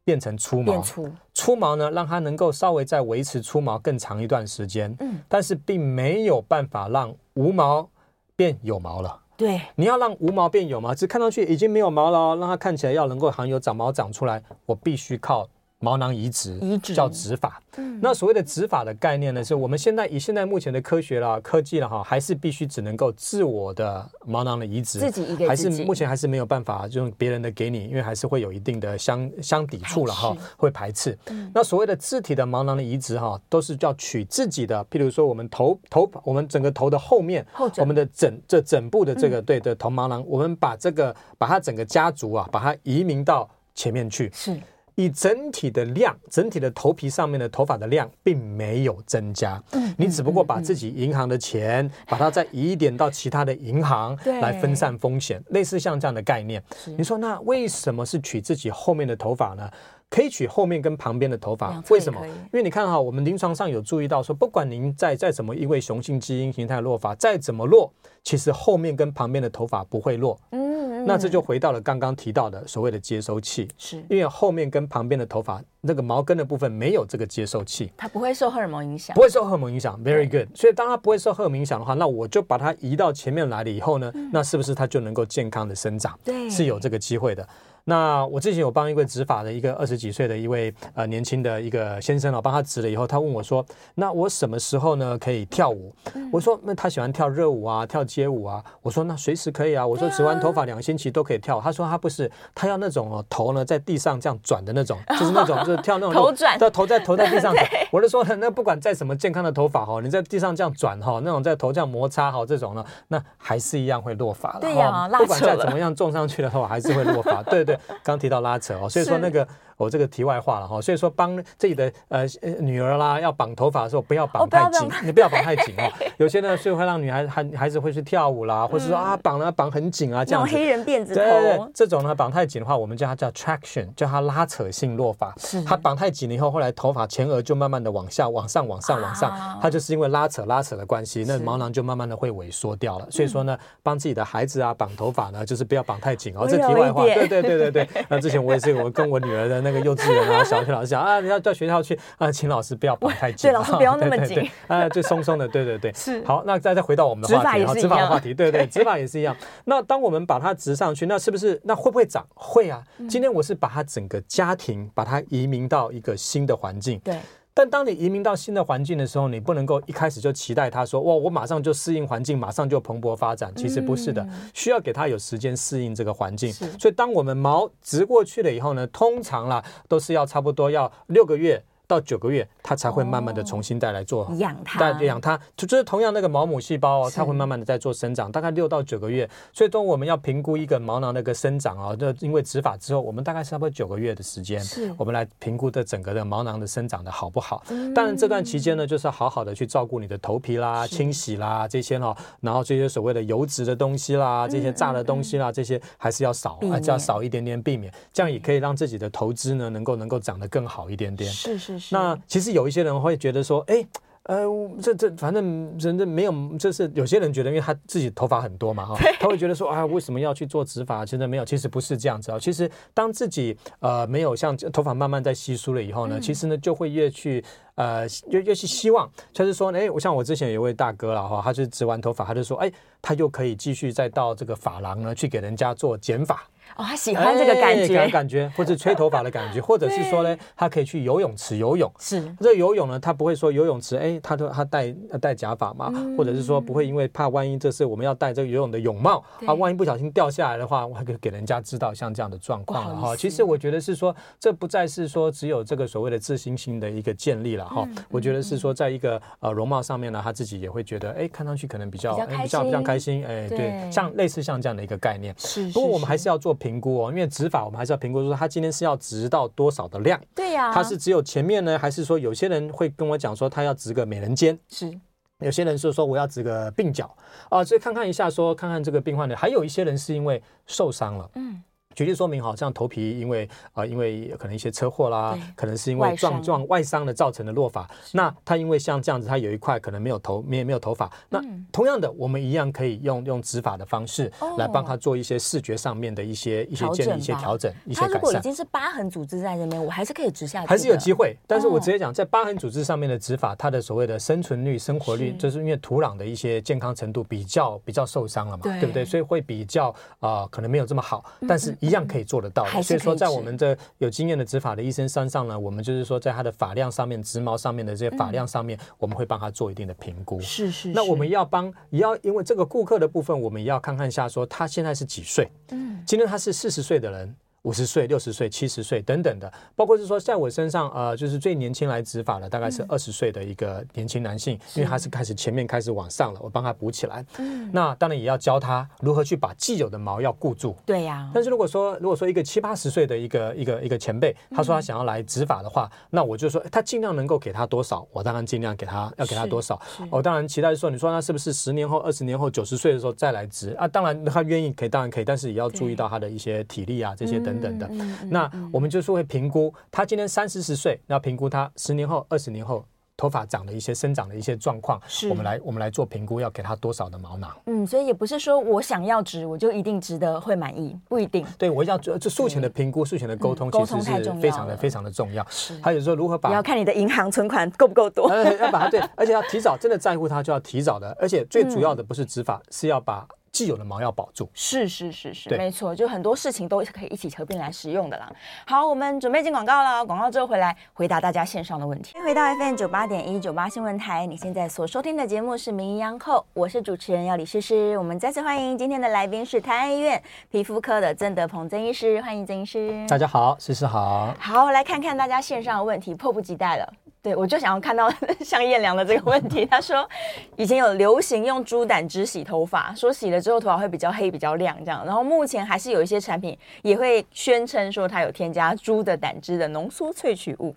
[0.04, 7.90] 变成粗毛，变粗，粗毛呢，让它能够稍微再维持粗毛更长一段时间，嗯，但是并没有办法让无毛
[8.36, 9.22] 变有毛了。
[9.38, 15.48] 对，你要让无毛变有毛，只看上去已经没有毛了，让它看起来要能够含有长毛长出来，我必须靠。
[15.80, 17.62] 毛囊移植，移植叫植发。
[17.78, 31.16] 嗯，那所谓的植发的概念呢，是我们现在以现在目前的科学啦、科技了哈，还是必须只能够自我的毛囊的移植，自己一个还是目前还是没有办法用别人的给你，因为还是会有一定的相相抵触了哈，会排斥。
[31.28, 44.32] 嗯，那所谓的自体的毛囊的移植哈，都是叫取自己的，譬如说我们头头我们整个头的后面，后我们的整这整部的这个、嗯、对的头毛囊，我们把这个把它整个家族啊，把它移民到前面去。
[44.34, 44.60] 是。
[44.98, 56.62] 以整体的量，整体的头皮上面的头发的量并没有增加，嗯，你只不过把自己银行的钱，嗯、把它再移一点到其他的银行来分散风险，类似像这样的概念。
[56.98, 59.70] 你说那为什么是取自己后面的头发呢？
[60.10, 62.26] 可以取后面跟旁边的头发，为什么？
[62.26, 67.92] 因为你看哈，我们临床上有注意到说，不管您再再怎么因为雄性基因形态落发，再怎么落，
[68.24, 70.40] 其实后面跟旁边的头发不会落。
[70.52, 70.68] 嗯。
[71.06, 80.48] 那这就回到了刚刚提到的所谓的接收器，是因为后面跟旁边的头发那个毛根的部分没有这个接收器，它不会受荷尔蒙影响，不会受荷尔蒙影响，very good。
[80.54, 86.20] 所以当它不会受荷尔蒙影响的话，那我就把它移到前面来了以后呢，那是不是它就能够健康的生长？
[86.26, 87.48] 对，是有这个机会的。
[87.90, 95.96] 那我之前有帮一位植发的一个二十几岁的一位呃年轻的一个先生哦，帮他植了以后，他问我说：“那我什么时候呢可以跳舞？”
[96.34, 107.66] 我说：“那他喜欢跳热舞啊，跳街舞啊。”我说：“那随时可以啊。”我说：“植完头发两个星期都可以跳。”他说：“他不是，他要那种哦头呢在地上这样转的那种， 就是那种就是跳那种头转，对，头在头在地上转。
[107.90, 114.60] ”我就说：“那不管再什么健康的头发哈，你在地上这样转哈，那种在头这样摩擦哈，这种呢，那还是一样会落发的。
[114.60, 117.42] 对呀，不管再怎么样种上去的话，还是会落发。
[117.44, 118.58] 对对，刚提到拉。
[118.60, 119.48] 扯哦，所以说那个。
[119.78, 122.26] 我这个题外话了哈，所以说帮自己的呃
[122.60, 125.92] 女儿啦要绑头发的时候，不要绑太紧，你不要绑太紧哦。
[126.18, 130.54] 有些呢，所以会让女孩孩孩子会去跳舞啦，或者说啊绑了绑很紧啊这样子。
[130.54, 131.22] 黑人辫子头。
[131.22, 135.34] 对对对，这种呢绑太紧的话，我们叫它叫 traction，叫它拉扯性落发。
[135.38, 135.64] 是。
[135.64, 143.08] 它绑太紧了以后，后来头发前额就慢慢的往下、往上、往上、往上，它就是因为拉扯拉扯的关系，那毛囊就慢慢的会萎缩掉了。
[143.12, 146.48] 所以说呢，帮自己的孩子啊绑头发呢，就是不要绑太紧哦。
[146.50, 147.88] 这题外话，对对对对对。
[148.10, 150.44] 那之前我也是，我跟我女儿的那个幼稚园啊。
[150.44, 156.24] 小学老师讲啊，你要到学校去啊，请老师不要绑太紧，对，老师不要那么紧，啊，就松松的，对对对，是。
[156.24, 159.36] 好，那再再回到我们的话题，好，执法的话题，对对，执法也是一样。
[159.66, 162.26] 那当我们把它植上去，那是不是那会不会长？
[162.34, 162.82] 会啊。
[163.10, 167.18] 今天我是把它整个家庭把它移民到一个新的环境，对。
[167.58, 173.52] 但当你移民到新的环境的时候，你不能够一开始就期待他说哇，我马上就适应环境，马上就蓬勃发展。
[173.56, 176.54] 其实不是的，需要给他有时间适应这个环境。
[176.54, 181.64] 所以当我们毛植过去了以后呢，通常啦都是要差不多要六个月。
[181.88, 189.28] 到九个月，它才会慢慢的重新再来做养它，再养它，就就是同样那个毛母细胞哦，它会慢慢的在做生长，大概六到九个月。
[189.54, 194.62] 所以当我们要评估一个毛囊的一个生长啊，就因为植发之后，我们大概差不多九个月的时间，
[194.98, 197.64] 我们来评估这整个的毛囊的生长的好不好。
[197.96, 211.32] 当然这段期间呢，就是要好好的去照顾你的头皮啦、清洗啦这些哦，然后这些所谓的油脂的东西啦、这些炸的东西啦，这些还是要少，还是要少一点点，避免这样也可以让自己的投资呢能够能够长得更好一点点。
[211.32, 211.77] 是是。
[211.92, 213.86] 那其实有一些人会觉得说，哎，
[214.24, 214.46] 呃，
[214.82, 221.06] 这这反正真的没有，就是有些人觉得，因为他自己头发很多嘛，哈，他会觉得说，啊，为什么要去做植发？
[221.06, 222.38] 其实没有，其实不是这样子啊。
[222.38, 227.42] 其实当自己呃没有像头发慢慢在稀疏了以后呢，其实呢就会越去
[227.76, 232.70] 呃越越是希望，就是说，哎，我像我之前有一位大哥了哈，他就植完头发，他就说，哎，
[233.02, 236.46] 他又可以继续再到这个发廊呢去给人家做剪发。
[236.78, 241.92] 哦，他喜欢这个感觉，欸、感觉，或者吹头发的感觉，或者是说呢，他可以去游泳池游泳。
[242.00, 253.16] 是，这游泳呢，他不会说游泳池，哎、欸，他都他戴戴假发嘛，嗯、或者是说不会因为怕万一这是我们要戴这个游泳的泳帽，啊，万一不小心掉下来的话，我还可以给人家知道像这样的状况了哈。
[253.16, 257.84] 其实我觉得是说，这不再是说只有这个所谓的自信心的一个建立了哈。
[257.88, 265.34] 嗯、我觉得是说，在一个呃容貌上面呢，他自己也会觉得，哎、欸，看上去可能比较比较、欸、比较开心，哎、欸，对，像类似像这样的一个概念。
[265.38, 270.20] 是，不过我们还是要做评估哦，因为植法我们还是要评估说他今天是要植到多少的量。
[270.36, 274.58] 对呀，他是只有前面呢，还是说有些人会跟我讲说他要植个美人尖？
[274.68, 274.92] 是，
[275.40, 277.10] 有些人是说我要植个鬓角
[277.50, 281.30] 啊，所以看看一下说看看这个病患的，还有一些人是因为受伤了。
[281.36, 281.62] 嗯。
[281.98, 287.90] 举例说明好，像头皮因为啊、呃，因为可能一些车祸啦，可能是因为撞撞外伤的造成的落发。
[288.12, 291.08] 那它因为像这样子，它有一块可能没有头，没有没有头发。
[291.08, 298.10] 嗯、那同样的，我们一样可以用用植发的方式来帮他做一些视觉上面的一些、哦、一些建立、一些调整、一些改善。
[298.10, 301.36] 他如果已经是疤痕组织在这边，我还是可以植下去，还是有机会。
[301.48, 309.04] 但是我直接讲，在疤痕组织上面的植发，它的所谓的生存率、生活率，是就是因为土壤的一些健康程度比较比较受伤了嘛，对，对不对？
[309.04, 311.26] 所以会比较啊、呃，可能没有这么好。
[311.48, 312.72] 但是一样可以做得到的。
[312.74, 320.40] 嗯、所以说，在我们的有经验的执法的医生身上呢，我们就是说，在他的发量上面、植毛上面的这些发量上面，嗯、我们会帮他做一定的评估。
[320.40, 320.90] 是，是是。
[320.90, 325.50] 那我们要帮，也要因为这个顾客的部分，我们也要看看一下，说他现在是几岁？
[325.70, 327.36] 嗯，今天他是四十岁的人。
[327.68, 337.26] 五十岁、六十岁、七十岁等等的，包括是说，在我身上，呃，就是最年轻来植发的，大概是二十岁的一个年轻男性，嗯、因为他是开始前面开始往上了，我帮他补起来。
[337.40, 340.78] 嗯，那当然也要教他如何去把既有的毛要固住。
[340.86, 341.32] 对呀、啊。
[341.34, 349.78] 但是如果说，如果说一个七八十岁的一个一个一个前辈，他说他想要来植发的话，嗯、那我就说，他尽量能够给他多少，我当然尽量给他，要给他多少。
[350.10, 353.86] 我当然期待说，你说他是不是十年后、二十年后、九十岁的时候再来植啊？
[353.86, 357.88] 当然他愿意可以，当然可以，但是也要注意到他的一些体力啊，这些等等的。
[357.88, 362.84] 嗯嗯嗯那我们就是会评估他今天三四十岁，要评估他十年后、二十年后
[363.16, 367.52] 头发长的一些生长的一些状况，是我们来我们来做评估，要给他多少的毛囊。
[367.66, 371.44] 嗯，所以也不是说我想要植，我就一定值得会满意，不一定。
[371.58, 375.44] 对，我要这术前的评估、术前的沟通，其实是非常的非常的重要。
[375.50, 378.30] 是，还有说如何把你要看你的银行存款够不够多，
[378.62, 383.28] 要把它对，而且要提早，真的在乎他就要提早的，而且最主要的不是植发，是要把。
[383.58, 388.32] 既有的毛要保住，是是是是，对没错，就很多事情都可以一起合并来使用的啦。
[388.68, 392.16] 好，我们准备进广告了，广告之后回来回答大家线上的问题。
[392.20, 397.98] 回到 FM 九八点一九八新闻台，你现在所收听的节目是《名医央叩》，我是主持人要李诗诗。
[397.98, 403.04] 我们再次欢迎今天的来宾是台安医院皮肤科的曾德鹏曾医师，欢迎曾医师。
[403.08, 404.32] 大家好，诗诗好。
[404.38, 406.94] 好，来看看大家线上的问题，迫不及待了。
[407.28, 408.10] 对，我就想要看到
[408.40, 409.66] 像燕良的这个问题。
[409.66, 410.08] 他说，
[410.56, 415.06] 以前有流行用猪胆汁洗头发，说洗了之后头发会比较黑、比较亮这样。
[415.06, 420.74] 然后目前还是有一些产品也会宣称说它有添加猪的胆汁的浓缩萃取物，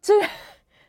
[0.00, 0.14] 这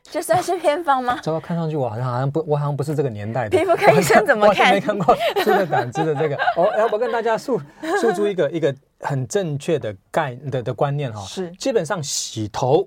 [0.04, 1.18] 这算是偏方吗？
[1.24, 3.58] 这个看上去我好像好像不，我好像不是这个年代的。
[3.58, 4.72] 皮肤科医生怎么看？
[4.72, 6.36] 没看过猪的胆汁的这个。
[6.56, 7.60] 哦，我跟大家诉
[8.00, 12.86] 诉诸一个一个很正确的概的的观念哈，是基本上洗头。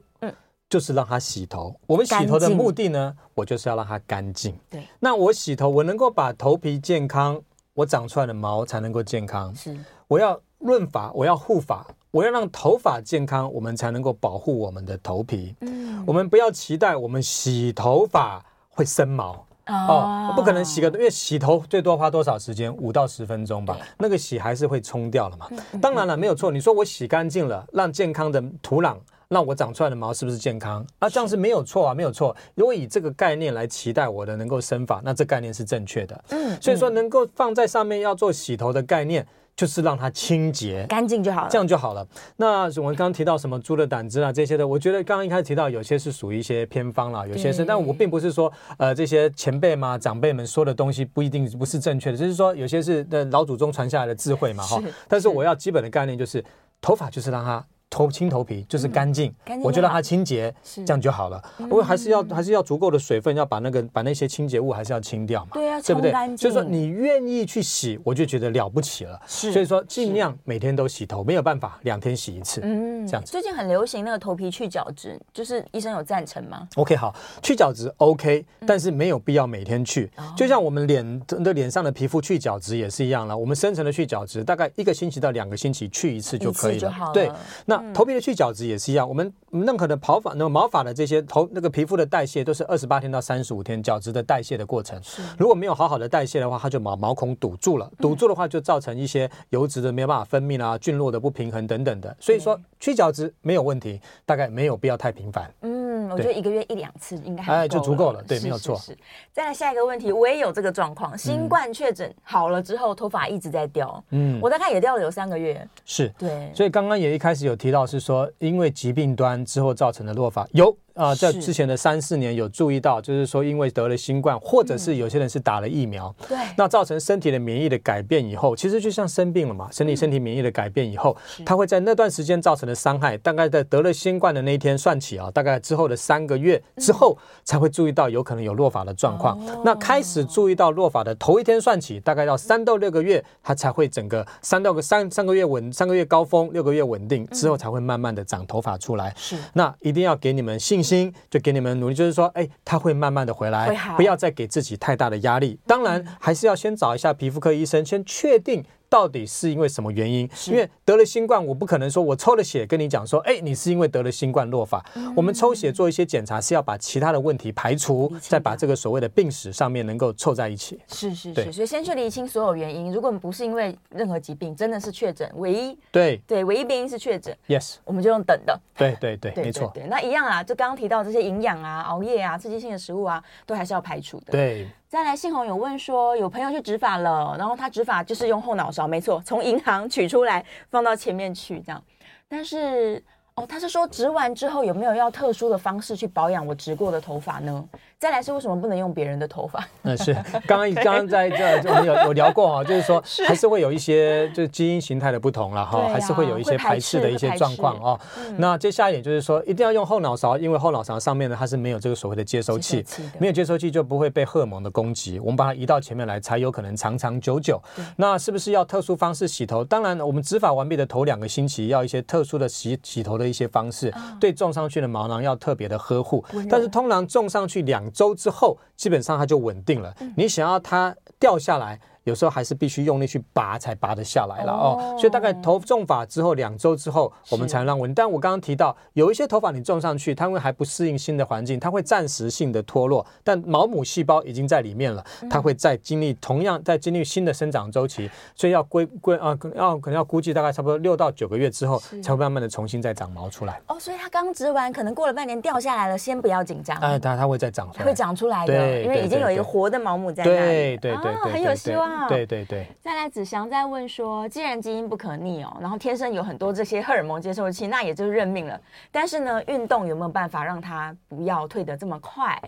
[0.74, 1.80] 就是让它洗头。
[1.86, 4.58] 我们洗头的目的呢，我就是要让它干净。
[4.72, 7.40] 对，那我洗头，我能够把头皮健康，
[7.76, 9.54] 我长出来的毛才能够健康。
[9.54, 15.56] 是，我要润发，我要护发，我要让头发健康，我们才能够保护我们的头皮。
[15.62, 22.76] 嗯，我们不要期待我们洗头发会生毛哦，不可能洗个，因为洗头最多花多少时间？
[22.78, 23.78] 五到十分钟吧。
[24.00, 25.48] 那个洗还是会冲掉了嘛。
[25.80, 26.52] 当然了，没有错。
[26.52, 28.98] 你说我洗干净了，让健康的土壤。
[29.34, 30.86] 那我长出来的毛是不是健康？
[31.00, 32.34] 啊，这样是没有错啊，没有错。
[32.54, 36.24] 如果以这个概念来期待我的能够生发，那这概念是正确的。
[36.30, 39.26] 嗯，所以说能够放在上面要做洗头的概念，
[39.56, 42.08] 就是让它清洁、干净就好了，这样就好了。
[42.38, 54.80] 那我们刚刚提到什么猪的胆汁啊这些的，我觉得刚刚一开始提到有些是属于一些偏方啦，有些是，但我并不是说呃这些前辈嘛长辈们说的东西不一定不是正确的，就是说有些是的老祖宗传下来的智慧嘛哈。
[55.08, 56.44] 但是我要基本的概念就是
[56.80, 57.66] 头发就是让它。
[57.94, 61.40] 头清头皮就是干净，嗯、我就让它清洁，是这样就好了。
[61.70, 65.52] 我还是要还是要足够的水分，要把那个把那些清洁物还是要清掉嘛。
[65.54, 66.12] 对啊，对不对？
[66.36, 69.22] 就是说你愿意去洗，我就觉得了不起了。
[69.28, 72.62] 是，所以说尽量每天都洗头，没有办法两天洗一次。
[72.64, 73.32] 嗯，这样子。
[73.32, 77.14] 最近很流行那个头皮去角质，就是医生有赞成吗？OK，好，
[77.44, 80.12] 去角质 OK，但是没有必要每天去。
[80.18, 86.90] 嗯、就像我们脸的脸上的皮肤去角质也是一样了，我们深层的去角质大概一个星期到两个星期去一次就可以了。
[86.90, 87.32] 了对，
[87.68, 87.83] 那。
[87.94, 95.00] 头皮的去角质也是一样，我们任何的跑法、那个毛发的这些头那个皮肤的代谢都是二十八天到三十五天角质的代谢的过程。
[95.38, 102.16] 如果没有好好的代谢的话，它就毛毛孔堵住了，堵住的话就造成一些油脂的没有办法分泌啊，菌落的不平衡等等的。
[102.20, 105.52] 所以说去角质没有问题，大概没有必要太频繁。
[105.62, 108.78] 嗯，我觉得一个月一两次应该哎就足够了，对，没有错。
[108.78, 108.98] 是，
[109.32, 114.04] 再来下一个问题，我也有这个状况，新冠确诊好了之后，头发一直在掉。
[114.10, 115.68] 嗯，我大概也掉了有三个月。
[115.86, 120.74] 是对，所以刚刚也一开始有提到是说，因为疾病端之后造成的落法有。
[120.94, 139.40] 啊、呃，在之前的三四年有注意到，就是说因为得了新冠，或者是有些人是打了疫苗，对，那造成身体的免疫的改变以后，其实就像生病了嘛，身体身体免疫的改变以后，它会在那段时间造成的伤害，大概在得了新冠的那一天算起啊，大概之后的三个月之后才会注意到有可能有落发的状况。
[139.66, 149.12] 那开始注意到落发的头一天算起，大概要三到六个月，它才会整个三到个三三个月稳，三个月高峰，六个月稳定之后才会慢慢的长头发出来。
[149.18, 155.58] 是，那一定要给你们信心就给你们努力，就是说，哎，他会慢慢的回来，不要再给自己太大的压力。
[155.66, 158.64] 当然，还是要先找一下皮肤科医生，先确定
[158.94, 160.30] 到底是因为什么原因？
[160.46, 164.86] 因为得了新冠，我不可能说我抽了血跟你讲说，哎，你是因为得了新冠落发。
[165.16, 170.80] 我们抽血做一些检查，是要把其他的问题排除，再把这个所谓的病史上面能够凑在一起。
[170.88, 172.94] 是是是，所以先去厘清所有原因。
[172.94, 178.62] 如果不是因为任何疾病，真的是确诊，唯一对对唯一病因是确诊，yes，我们就用等的。
[178.78, 179.72] 对对对，没错。
[179.74, 184.26] 对，那一样啊，就刚刚提到这些营养啊、熬夜啊、刺激性的食物啊，都还是要排除的。
[184.34, 184.68] 对。
[184.94, 191.84] 再来，信宏有问说，有朋友去植发了，然后他植发就是用后脑勺，没错，从银行取出来放到前面去这样，
[192.28, 193.04] 但是。
[193.36, 197.68] 哦，他是说植完之后有没有要特殊的方式去保养我植过的头发呢？
[198.04, 199.66] 再来是为什么不能用别人的头发？
[199.84, 200.14] 嗯，是
[200.46, 208.00] 刚刚刚刚在这我们有有聊过啊， 就是说还是会有一些就是基因形态的不同了哈，还是会有一些排斥的一些状况哦。
[208.38, 212.86] 那接下来一点就是说一定要用后脑勺，因为后脑勺上面呢它是没有这个所谓的接收器，
[213.18, 215.20] 没有接收器就不会被荷尔蒙的攻击。
[215.20, 217.60] 我们把它移到前面来，才有可能长长久久。
[217.96, 219.64] 那是不是要特殊方式洗头？
[219.64, 223.24] 当然，我们植发完毕的头两个星期要一些特殊的洗洗头的。
[223.24, 223.90] 的一些方式，
[224.20, 229.96] 对种上去的毛囊要特别的呵护，但是通常种上去两周之后，基本上它就稳定了。
[230.18, 237.94] 你想要它掉下来，有时候还是必须用力去拔才拔得下来了哦，哦，所以大概头种法之后两周之后，我们才能让稳。
[237.94, 253.62] 但我刚刚提到有一些头发你种上去，它因为还不适应新的环境，它会暂时性的脱落，但毛母细胞已经在里面了，它会再经历同样在经历新的生长周期，所以要归归啊，要可能要估计大概差不多六到九个月之后，才会慢慢的重新再长毛出来。
[253.68, 256.78] 哦，所以它刚植完，可能过了半年掉下来了，先不要紧张。
[256.80, 261.93] 哎，它它会再长出来，会长出来的，因为已经有一个活的毛母在那里，对对对，很有希望。
[262.08, 268.60] 对对对，再来子祥在问说，既然基因不可逆哦，然后天生有很多这些荷尔蒙接受器，那也就是认命了。
[268.92, 272.42] 但是呢，运动有没有办法让他不要退得这么快？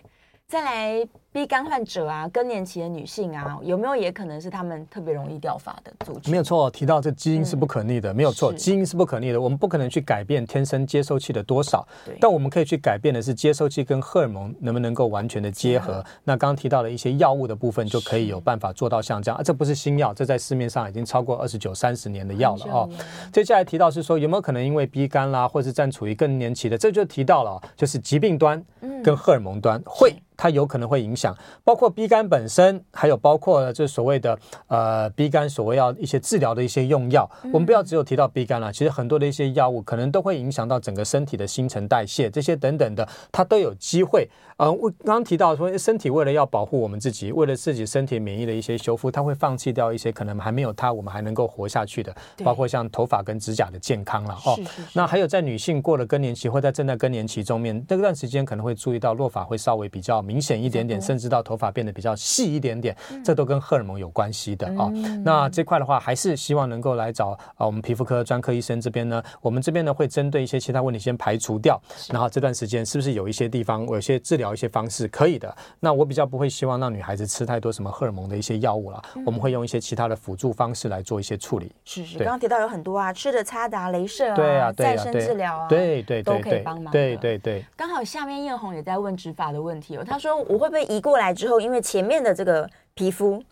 [0.48, 1.08] 再来。
[1.36, 6.32] B 肝患者啊，更年期的女性啊，有没有也可能是他们特别容易掉发的族群？
[6.32, 9.42] 没有错，提到这基因是不可逆的，嗯、没有错，基因是不可逆的。
[9.42, 11.86] 我们不可能去改变天生接收器的多少，
[12.22, 16.02] 但我们可以去改变的是接收器跟荷尔蒙能不能够完全的结合。
[16.24, 19.38] 那刚刚提到的一些药物的部分，就可以有办法做到像这样。
[19.38, 22.90] 啊，这不是新药，这在市面上已经超过二十九、三十年的药了哦。
[23.34, 28.64] 接下来提到是说，有没有可能因为 B 肝啦，或是正处于更年期的，这就提到了，就是疾病端
[29.04, 30.16] 跟荷尔蒙端会。
[30.38, 31.25] 它有可能会影响，
[31.64, 37.30] 包括 B 肝本身，还有包括这所谓的呃 B 肝所谓要一些治疗的一些用药。
[37.54, 44.28] 我们不要只有提到 B 肝了，其实很多的一些药物可能都会影响到整个身体的新陈代谢，这些等等的，它都有机会。
[44.58, 54.58] 呃，我刚刚提到说，身体为了要保护我们自己，为了自己身体免疫的一些修复，它会放弃掉一些可能还没有它我们还能够活下去的，包括像头发跟指甲的健康了哦。
[54.94, 62.96] 那还有在女性过了更年期或在正在更年期中面，那段时间可能会注意到落发会稍微比较明显一点点，甚至到头发变得比较细一点点，
[63.26, 64.90] 这都跟荷尔蒙有关系的哦。
[65.26, 71.78] 那这块的话，还是希望能够来找啊我们皮肤科专科医生这边呢，我们这边呢会针对一些其他问题先排除掉，
[72.10, 74.45] 然后这段时间是不是有一些地方有些治疗。
[74.54, 81.72] 一些方式可以的，那我比较不会希望让女孩子吃太多什么荷尔蒙的一些药物了，嗯、我们会用一些其他的辅助方式来做一些处理。
[81.84, 86.92] 是是，刚刚提到有很多啊，吃的、擦的、啊、镭射啊，对啊，对啊再生治疗啊，对对对，都可以帮忙。
[86.92, 93.44] 对对对，刚好下面艳红也在问植发的问题哦，他说我会不会移过来之后，因为前面的这个皮肤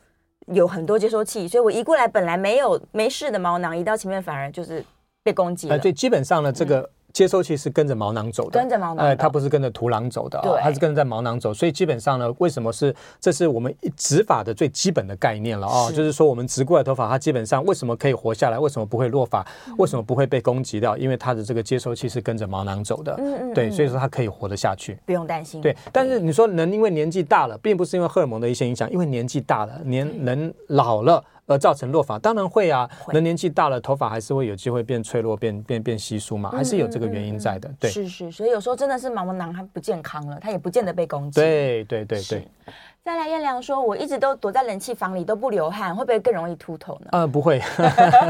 [0.47, 4.83] 有很多接收器，所以我移过来本来没有没事的毛囊，移到前面反而就是
[5.23, 5.79] 被攻击了。
[5.79, 6.89] 对，基本上呢，这个。
[7.13, 15.91] 嗯接收器是跟着毛囊走的，跟着毛囊，哎，它不是跟着土壤走的啊，它是跟着在毛囊走，所以基本上呢，为什么是这是我们植发的最基本的概念了啊？
[15.91, 18.57] 就是说我们植过来头发，它基本上为什么可以活下来？
[18.57, 19.45] 为什么不会落发？
[19.77, 20.97] 为什么不会被攻击掉？
[20.97, 25.61] 因为它的这个接收器是跟着毛囊走的，嗯嗯，对，所以说它可以活得下去，不用担心。
[25.61, 31.23] 对，但是你说人因为年纪大了，并不是因为荷尔蒙的一些影响，因为年纪大了，年人老了。
[31.45, 32.89] 而造成落发，当然会啊。
[33.09, 37.69] 人年纪大了，头发还是会有机会变脆弱、变变变稀疏嘛，还是有这个原因在的。
[37.79, 41.39] 对，是是，所以有时候真的是毛囊它不健康了，它也不见得被攻击。
[41.39, 42.47] 对对对对。
[43.05, 47.61] 再来，燕良说：“我一直都躲在冷气房里，都不流汗，会不会更容易秃头呢？”呃，不会，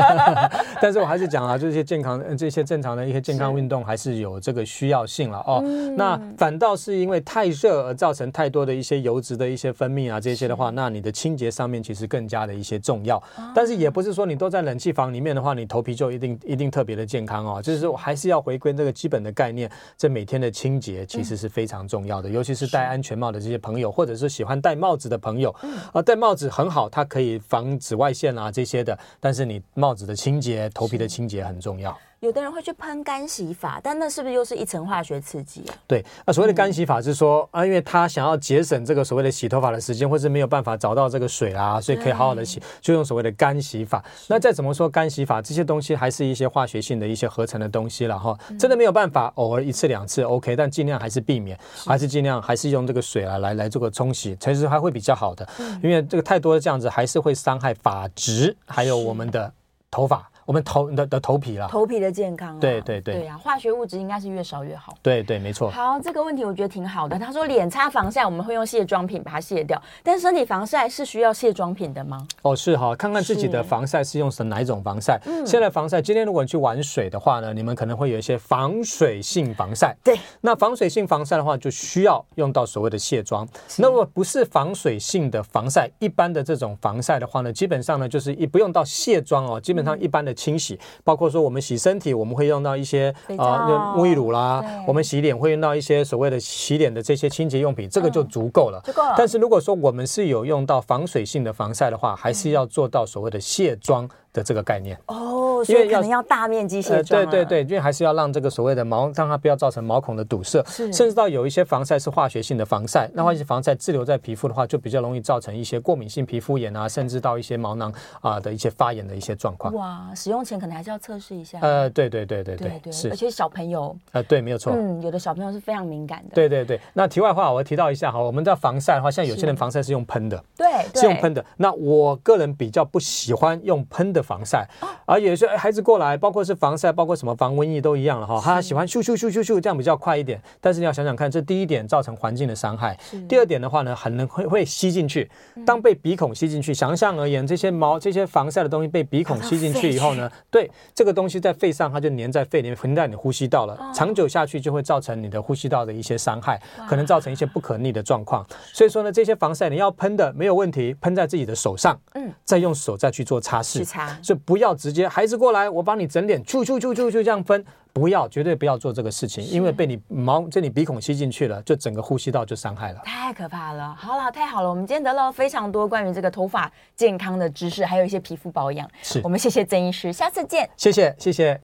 [0.81, 5.61] 但是我还是讲啊，这些健康、 这些正常的一些健康运动，还是有这个需要性了哦。
[5.63, 13.21] 嗯、那反倒是因为太热而造成太多的一些油脂的一些分泌啊，这些的话，那你的清洁上面其实更加的一些重要。
[13.53, 17.61] 但是也不是说你都在冷气房里面的话，你头皮就一定一定特别的健康哦。
[17.61, 24.59] 就是说，还是要回归这个基本的概念，这每天的清洁其实是非常重要的，尤其是戴安全帽的这些朋友，或者是喜欢。
[24.63, 25.53] 戴帽子的朋友，
[25.91, 28.97] 啊，戴帽子很好，它可以防紫外线啊这些的。
[29.19, 31.95] 但是你帽子的清洁、头皮的清洁很重要。
[32.23, 35.75] 有的人会去喷干洗法，但那是不是又是一层化学刺激啊？
[35.85, 44.01] 对，那所谓的干洗法是说、嗯、啊，因为他想要节省这个所谓的洗头发的时间，或是没有办法找到这个水啊，所以可以好好的洗，就用所谓的干洗法。
[44.29, 55.45] 那再怎么说干洗法这些东西，还是一些化学性的一些合成的东西了哈，真的没有办法，偶尔一次两次 OK，但尽量还是避免，还是尽量还是用这个水啊来来做个冲洗，其实还会比较好的，
[55.83, 59.51] 因为这个太多的这样子还是会伤害发质，还有我们的
[59.91, 60.29] 头发。
[60.45, 64.93] 我们头的的头皮啦，头皮的健康、啊，对对对，对呀、啊，化学物质应该是越少越好。
[65.01, 65.69] 对对，没错。
[65.69, 67.17] 好，这个问题我觉得挺好的。
[67.17, 72.27] 他说，脸擦防晒我们会用卸妆品把它卸掉，但身体防晒是需要卸妆品的吗？
[72.41, 75.19] 哦，是哈，看看自己的防晒是用哪一种防晒。
[75.45, 79.95] 现在防晒，今天如果你去玩水的话呢，你们可能会有一些防水性防晒。
[80.03, 83.47] 对，那防水性防晒的话，就需要用到所谓的卸妆。
[83.77, 90.79] 那如果不是防水性的防晒，一般的这种防晒的话呢，基本上呢就是一不用到卸妆哦，基本上一般的清洗。
[91.03, 98.81] 包括说我们洗身体，我们会用到一些啊，那沐浴乳啦；我们洗脸会用到一些所谓的洗脸的这些清洁用品，这个就足够了。
[98.85, 99.15] 足够了。
[99.17, 107.25] 但是如果说我们是有用到防水性的防晒的话，还是要做到所谓的卸妆的这个概念哦，所以可能要大面积卸妆。
[107.25, 110.63] 对对对，因为还是要让这个所谓的毛，让它不要造成毛孔的堵塞。
[110.67, 110.91] 是。
[110.93, 119.73] 甚至到有一些防晒是化学性的防晒，那化学防晒滞留在皮肤的话，就比较容易造成一些过敏性皮肤炎啊，甚至到一些毛囊啊的一些发炎的一些状况。
[119.73, 121.59] 哇，使用前可能还是要测试一下。
[121.61, 123.09] 呃，对对对对对对，是。
[123.09, 124.73] 而且小朋友，呃，对，没有错。
[124.75, 126.35] 嗯，有的小朋友是非常敏感的。
[126.35, 126.79] 对对对。
[126.93, 130.67] 那题外话，我提到一下哈，我们在防晒的话，像有些人防晒是用喷的，对，
[130.99, 131.43] 是用喷的。
[131.57, 134.67] 那我个人比较不喜欢用喷的防晒。
[135.05, 138.39] 而有些孩子过来，包括是防晒，包括什么防瘟疫都一样了哈。
[138.43, 142.97] 他喜欢咻咻咻咻咻这样比较快一点，但是你要想想看，这第一点造成环境的伤害，
[143.27, 145.29] 第二点的话呢，很能会会吸进去。
[145.65, 153.77] 当被鼻孔吸进去，想象而言，这些毛这些防晒的东西被鼻孔吸进去以后呢，对这个东西在肺上，它就粘在肺里面，粘在你呼吸道了。
[153.93, 158.45] 长久下去就会造成你的呼吸道的一些伤害，可能造成一些不可逆的状况。
[158.73, 163.85] 所以说呢，这些防晒你要喷的没有问题，喷在自己的手上，嗯，再用手再去做擦拭，
[164.21, 173.93] 所以不要直接孩子过来，我帮你整脸，啾啾啾啾啾这样分，不要，绝对不要做这个事情，因为被你毛，这你鼻孔吸进去了，就整个呼吸道就伤害了，太可怕了。
[173.93, 178.89] 好了，太好了，我们今天得到非常多关于这个头发健康的知识，还有一些皮肤保养。
[179.01, 180.69] 是我们谢谢曾医师，下次见。
[180.77, 181.59] 谢谢，谢谢。